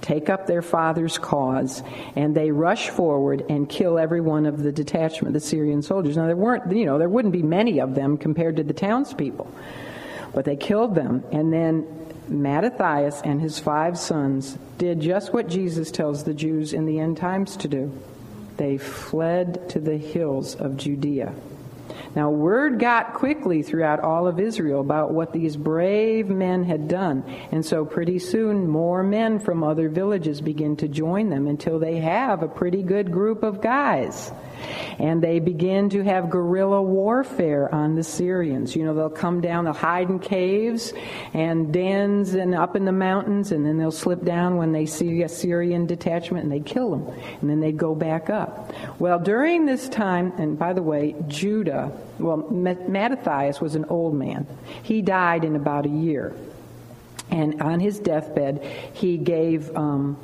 [0.00, 1.82] take up their father's cause
[2.16, 6.16] and they rush forward and kill every one of the detachment, the Syrian soldiers.
[6.16, 9.52] Now there weren't, you know, there wouldn't be many of them compared to the townspeople,
[10.34, 11.22] but they killed them.
[11.32, 11.86] And then
[12.28, 17.16] Mattathias and his five sons did just what Jesus tells the Jews in the end
[17.16, 17.92] times to do.
[18.56, 21.34] They fled to the hills of Judea.
[22.14, 27.22] Now, word got quickly throughout all of Israel about what these brave men had done.
[27.52, 31.98] And so, pretty soon, more men from other villages begin to join them until they
[31.98, 34.32] have a pretty good group of guys.
[34.98, 38.76] And they begin to have guerrilla warfare on the Syrians.
[38.76, 40.92] You know, they'll come down, they'll hide in caves
[41.32, 45.22] and dens and up in the mountains, and then they'll slip down when they see
[45.22, 47.14] a Syrian detachment and they kill them.
[47.40, 48.72] And then they go back up.
[48.98, 54.46] Well, during this time, and by the way, Judah, well, Mattathias was an old man.
[54.82, 56.34] He died in about a year.
[57.30, 60.16] And on his deathbed, he gave um,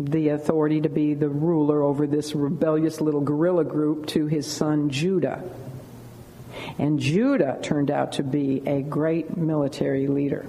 [0.00, 4.90] the authority to be the ruler over this rebellious little guerrilla group to his son
[4.90, 5.42] Judah.
[6.78, 10.46] And Judah turned out to be a great military leader.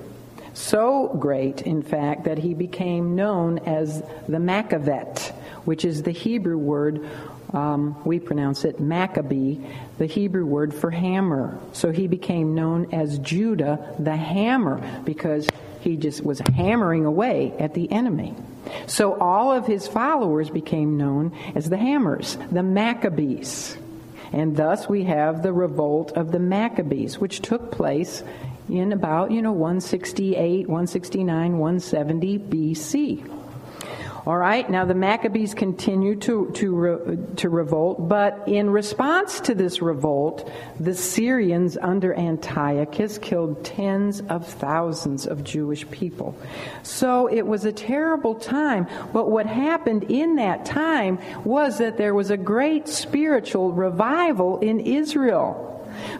[0.54, 5.32] So great, in fact, that he became known as the Maccavet,
[5.64, 7.08] which is the Hebrew word,
[7.54, 9.58] um, we pronounce it Maccabee,
[9.98, 11.58] the Hebrew word for hammer.
[11.74, 15.48] So he became known as Judah the hammer because
[15.82, 18.36] he just was hammering away at the enemy.
[18.88, 23.78] So all of his followers became known as the Hammers, the Maccabees.
[24.32, 28.24] And thus we have the revolt of the Maccabees, which took place
[28.70, 33.41] in about, you know, 168, 169, 170 BC.
[34.24, 39.56] All right, now the Maccabees continued to, to, re, to revolt, but in response to
[39.56, 40.48] this revolt,
[40.80, 46.36] the Syrians under Antiochus killed tens of thousands of Jewish people.
[46.84, 52.14] So it was a terrible time, but what happened in that time was that there
[52.14, 55.71] was a great spiritual revival in Israel.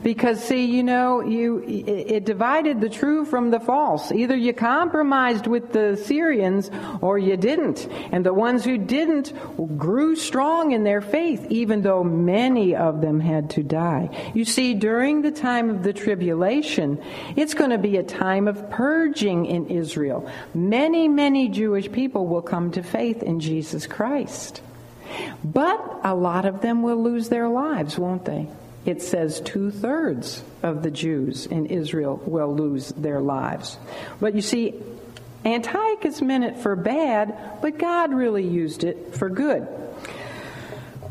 [0.04, 4.12] Because see, you know, you it divided the true from the false.
[4.12, 6.70] Either you compromised with the Syrians
[7.02, 7.88] or you didn't.
[8.12, 9.34] And the ones who didn't
[9.78, 14.10] grew strong in their faith, even though many of them had to die.
[14.34, 17.02] You see, during the time of the tribulation,
[17.36, 20.30] it's going to be a time of purging in Israel.
[20.54, 24.62] Many, many Jewish people will come to faith in Jesus Christ.
[25.44, 28.48] But a lot of them will lose their lives, won't they?
[28.86, 33.78] It says two thirds of the Jews in Israel will lose their lives.
[34.20, 34.74] But you see,
[35.46, 39.68] Antiochus meant it for bad, but God really used it for good.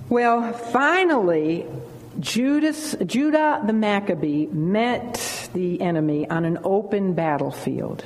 [0.08, 1.66] Well, finally,
[2.18, 8.04] Judas, Judah the Maccabee met the enemy on an open battlefield.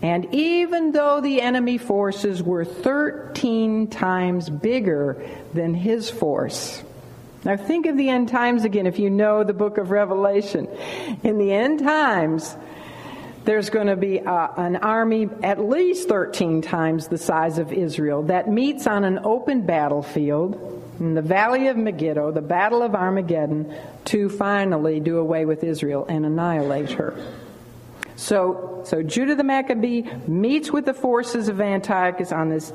[0.00, 5.20] And even though the enemy forces were 13 times bigger
[5.52, 6.82] than his force,
[7.48, 10.68] now think of the end times again if you know the book of Revelation.
[11.22, 12.54] In the end times,
[13.46, 18.24] there's going to be uh, an army at least 13 times the size of Israel
[18.24, 20.56] that meets on an open battlefield
[21.00, 26.04] in the valley of Megiddo, the battle of Armageddon, to finally do away with Israel
[26.06, 27.14] and annihilate her.
[28.16, 32.74] So, so Judah the Maccabee meets with the forces of Antiochus on this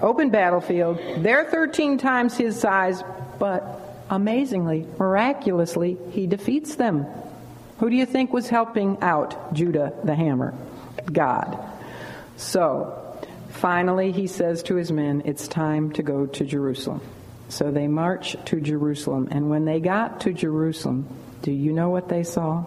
[0.00, 1.00] open battlefield.
[1.18, 3.02] They're 13 times his size,
[3.38, 3.71] but
[4.12, 7.06] amazingly, miraculously, he defeats them.
[7.78, 10.54] Who do you think was helping out Judah the hammer?
[11.10, 11.58] God.
[12.36, 13.18] So,
[13.50, 17.00] finally, he says to his men, It's time to go to Jerusalem.
[17.48, 19.28] So they march to Jerusalem.
[19.30, 21.06] And when they got to Jerusalem,
[21.42, 22.64] do you know what they saw?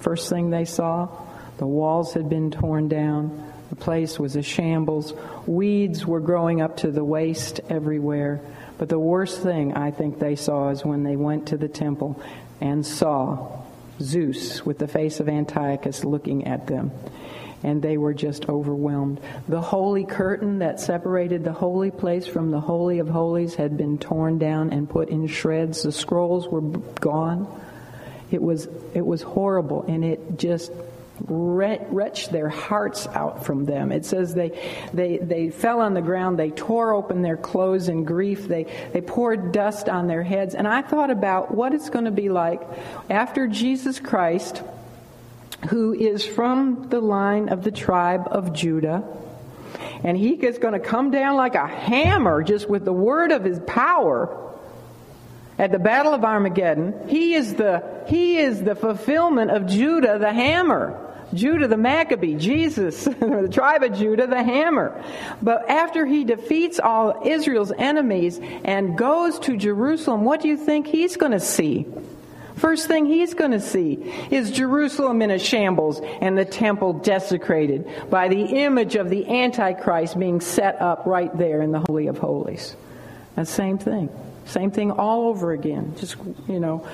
[0.00, 1.08] First thing they saw,
[1.58, 3.52] the walls had been torn down.
[3.70, 5.12] The place was a shambles.
[5.46, 8.40] Weeds were growing up to the waist everywhere.
[8.78, 12.20] But the worst thing I think they saw is when they went to the temple
[12.60, 13.60] and saw
[14.00, 16.92] Zeus with the face of Antiochus looking at them.
[17.64, 19.20] And they were just overwhelmed.
[19.48, 23.98] The holy curtain that separated the holy place from the Holy of Holies had been
[23.98, 25.82] torn down and put in shreds.
[25.82, 27.48] The scrolls were gone.
[28.30, 30.70] It was, it was horrible, and it just
[31.26, 33.92] wrenched their hearts out from them.
[33.92, 34.58] It says they,
[34.92, 39.00] they, they fell on the ground, they tore open their clothes in grief, they, they
[39.00, 40.54] poured dust on their heads.
[40.54, 42.62] And I thought about what it's going to be like
[43.10, 44.62] after Jesus Christ,
[45.68, 49.02] who is from the line of the tribe of Judah.
[50.04, 53.44] And he is going to come down like a hammer just with the word of
[53.44, 54.44] his power
[55.58, 60.32] at the battle of Armageddon, he is the, he is the fulfillment of Judah the
[60.32, 61.07] hammer.
[61.34, 65.04] Judah the Maccabee, Jesus, the tribe of Judah, the hammer.
[65.42, 70.86] But after he defeats all Israel's enemies and goes to Jerusalem, what do you think
[70.86, 71.86] he's going to see?
[72.56, 77.88] First thing he's going to see is Jerusalem in a shambles and the temple desecrated
[78.10, 82.18] by the image of the Antichrist being set up right there in the Holy of
[82.18, 82.74] Holies.
[83.36, 84.08] The same thing.
[84.46, 85.94] Same thing all over again.
[85.98, 86.16] Just,
[86.48, 86.84] you know.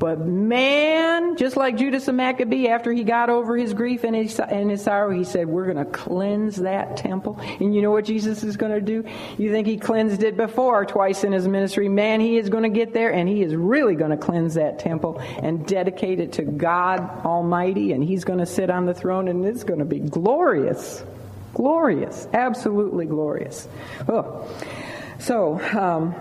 [0.00, 4.40] But man, just like Judas the Maccabee, after he got over his grief and his,
[4.40, 7.38] and his sorrow, he said, We're going to cleanse that temple.
[7.38, 9.04] And you know what Jesus is going to do?
[9.36, 11.90] You think he cleansed it before, twice in his ministry.
[11.90, 14.78] Man, he is going to get there and he is really going to cleanse that
[14.78, 17.92] temple and dedicate it to God Almighty.
[17.92, 21.04] And he's going to sit on the throne and it's going to be glorious.
[21.52, 22.26] Glorious.
[22.32, 23.68] Absolutely glorious.
[24.08, 24.50] Oh.
[25.18, 26.14] So, um,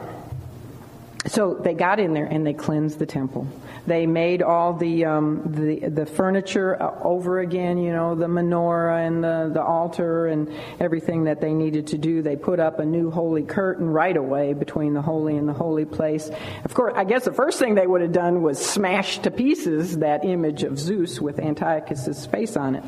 [1.28, 3.48] so they got in there and they cleansed the temple.
[3.90, 7.80] They made all the um, the, the furniture uh, over again.
[7.80, 10.48] You know, the menorah and the the altar and
[10.80, 12.22] everything that they needed to do.
[12.22, 15.86] They put up a new holy curtain right away between the holy and the holy
[15.86, 16.30] place.
[16.64, 19.98] Of course, I guess the first thing they would have done was smash to pieces
[19.98, 22.84] that image of Zeus with Antiochus's face on it.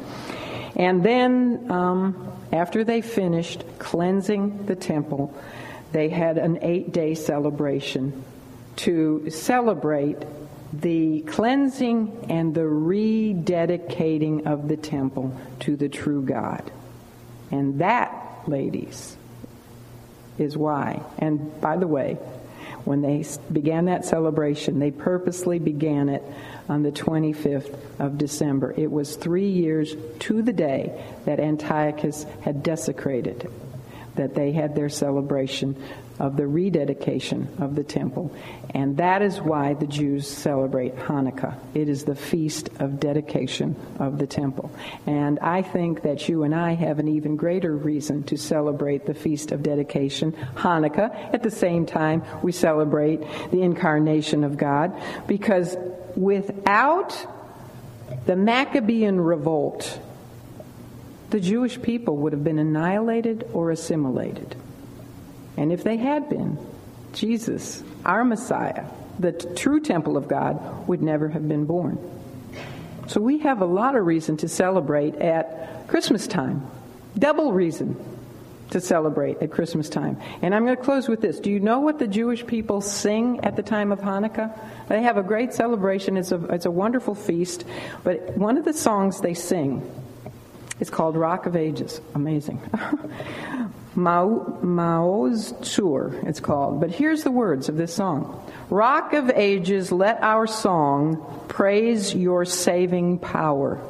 [0.75, 5.33] And then, um, after they finished cleansing the temple,
[5.93, 8.23] they had an eight day celebration
[8.77, 10.17] to celebrate
[10.73, 16.71] the cleansing and the rededicating of the temple to the true God.
[17.51, 19.17] And that, ladies,
[20.37, 21.01] is why.
[21.19, 22.17] And by the way,
[22.85, 26.23] when they began that celebration, they purposely began it
[26.67, 28.73] on the 25th of December.
[28.75, 33.51] It was three years to the day that Antiochus had desecrated
[34.15, 35.81] that they had their celebration
[36.21, 38.31] of the rededication of the temple.
[38.75, 41.57] And that is why the Jews celebrate Hanukkah.
[41.73, 44.71] It is the feast of dedication of the temple.
[45.07, 49.15] And I think that you and I have an even greater reason to celebrate the
[49.15, 51.33] feast of dedication, Hanukkah.
[51.33, 54.93] At the same time, we celebrate the incarnation of God
[55.25, 55.75] because
[56.15, 57.17] without
[58.27, 59.99] the Maccabean revolt,
[61.31, 64.55] the Jewish people would have been annihilated or assimilated.
[65.57, 66.57] And if they had been,
[67.13, 68.85] Jesus, our Messiah,
[69.19, 71.99] the true temple of God, would never have been born.
[73.07, 76.65] So we have a lot of reason to celebrate at Christmas time.
[77.17, 77.97] Double reason
[78.69, 80.17] to celebrate at Christmas time.
[80.41, 81.39] And I'm going to close with this.
[81.39, 84.57] Do you know what the Jewish people sing at the time of Hanukkah?
[84.87, 86.15] They have a great celebration.
[86.15, 87.65] It's a, it's a wonderful feast.
[88.03, 89.89] But one of the songs they sing
[90.79, 91.99] is called Rock of Ages.
[92.15, 92.61] Amazing.
[93.95, 96.79] Maoz Tzur, it's called.
[96.79, 102.45] But here's the words of this song Rock of Ages, let our song praise your
[102.45, 103.81] saving power.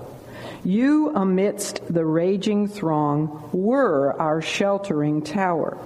[0.63, 5.77] You, amidst the raging throng, were our sheltering tower.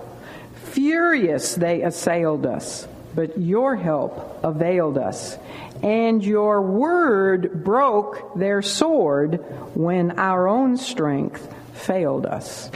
[0.63, 5.37] Furious they assailed us, but your help availed us,
[5.83, 9.35] and your word broke their sword
[9.75, 12.69] when our own strength failed us.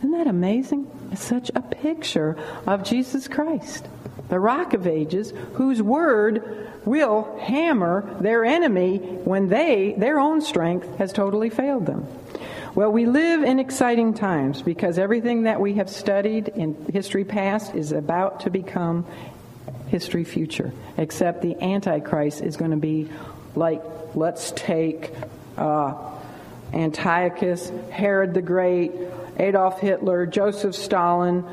[0.00, 0.90] Isn't that amazing?
[1.12, 3.86] It's such a picture of Jesus Christ,
[4.30, 10.96] the rock of ages, whose word will hammer their enemy when they, their own strength
[10.96, 12.06] has totally failed them.
[12.74, 17.74] Well, we live in exciting times because everything that we have studied in history past
[17.74, 19.04] is about to become
[19.88, 23.10] history future, except the Antichrist is going to be
[23.54, 23.82] like,
[24.14, 25.12] let's take
[25.58, 25.94] uh,
[26.72, 28.92] Antiochus, Herod the Great,
[29.40, 31.44] Adolf Hitler, Joseph Stalin,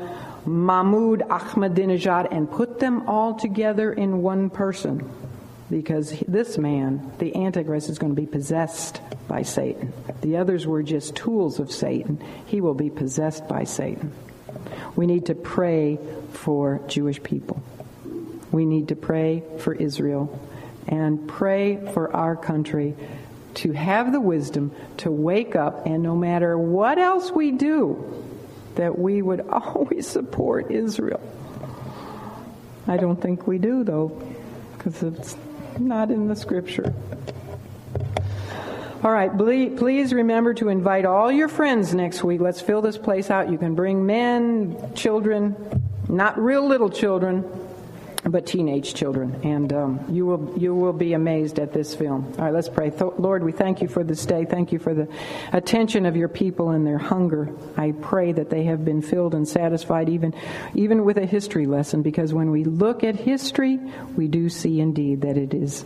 [0.44, 5.10] Mahmoud Ahmadinejad, and put them all together in one person.
[5.70, 9.92] Because this man, the Antichrist, is going to be possessed by Satan.
[10.20, 12.22] The others were just tools of Satan.
[12.46, 14.12] He will be possessed by Satan.
[14.96, 15.98] We need to pray
[16.32, 17.62] for Jewish people.
[18.50, 20.40] We need to pray for Israel
[20.86, 22.94] and pray for our country
[23.58, 28.24] to have the wisdom to wake up and no matter what else we do,
[28.76, 31.20] that we would always support Israel.
[32.86, 34.08] I don't think we do, though,
[34.76, 35.36] because it's
[35.78, 36.94] not in the scripture.
[39.04, 42.40] All right, please remember to invite all your friends next week.
[42.40, 43.50] Let's fill this place out.
[43.50, 45.54] You can bring men, children,
[46.08, 47.44] not real little children,
[48.24, 52.32] but teenage children, and um, you will you will be amazed at this film.
[52.38, 52.90] All right, let's pray.
[52.90, 54.44] Th- Lord, we thank you for this day.
[54.44, 55.08] Thank you for the
[55.52, 57.50] attention of your people and their hunger.
[57.76, 60.34] I pray that they have been filled and satisfied, even
[60.74, 63.78] even with a history lesson, because when we look at history,
[64.16, 65.84] we do see indeed that it is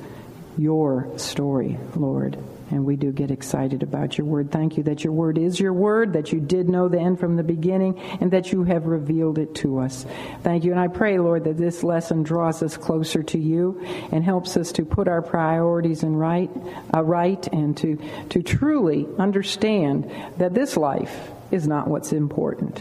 [0.57, 2.39] your story, Lord.
[2.73, 4.51] And we do get excited about your word.
[4.51, 7.37] Thank you that your word is your word, that you did know the end from
[7.37, 10.07] the beginning, and that you have revealed it to us.
[10.43, 10.71] Thank you.
[10.71, 13.79] And I pray, Lord, that this lesson draws us closer to you
[14.11, 16.51] and helps us to put our priorities in right,
[16.95, 17.99] uh, right and to,
[18.31, 22.81] to truly understand that this life is not what's important.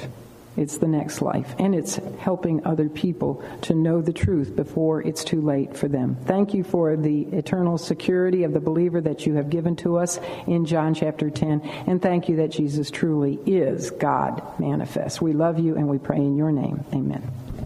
[0.58, 5.24] It's the next life, and it's helping other people to know the truth before it's
[5.24, 6.18] too late for them.
[6.26, 10.20] Thank you for the eternal security of the believer that you have given to us
[10.48, 15.22] in John chapter 10, and thank you that Jesus truly is God manifest.
[15.22, 16.84] We love you and we pray in your name.
[16.94, 17.41] Amen.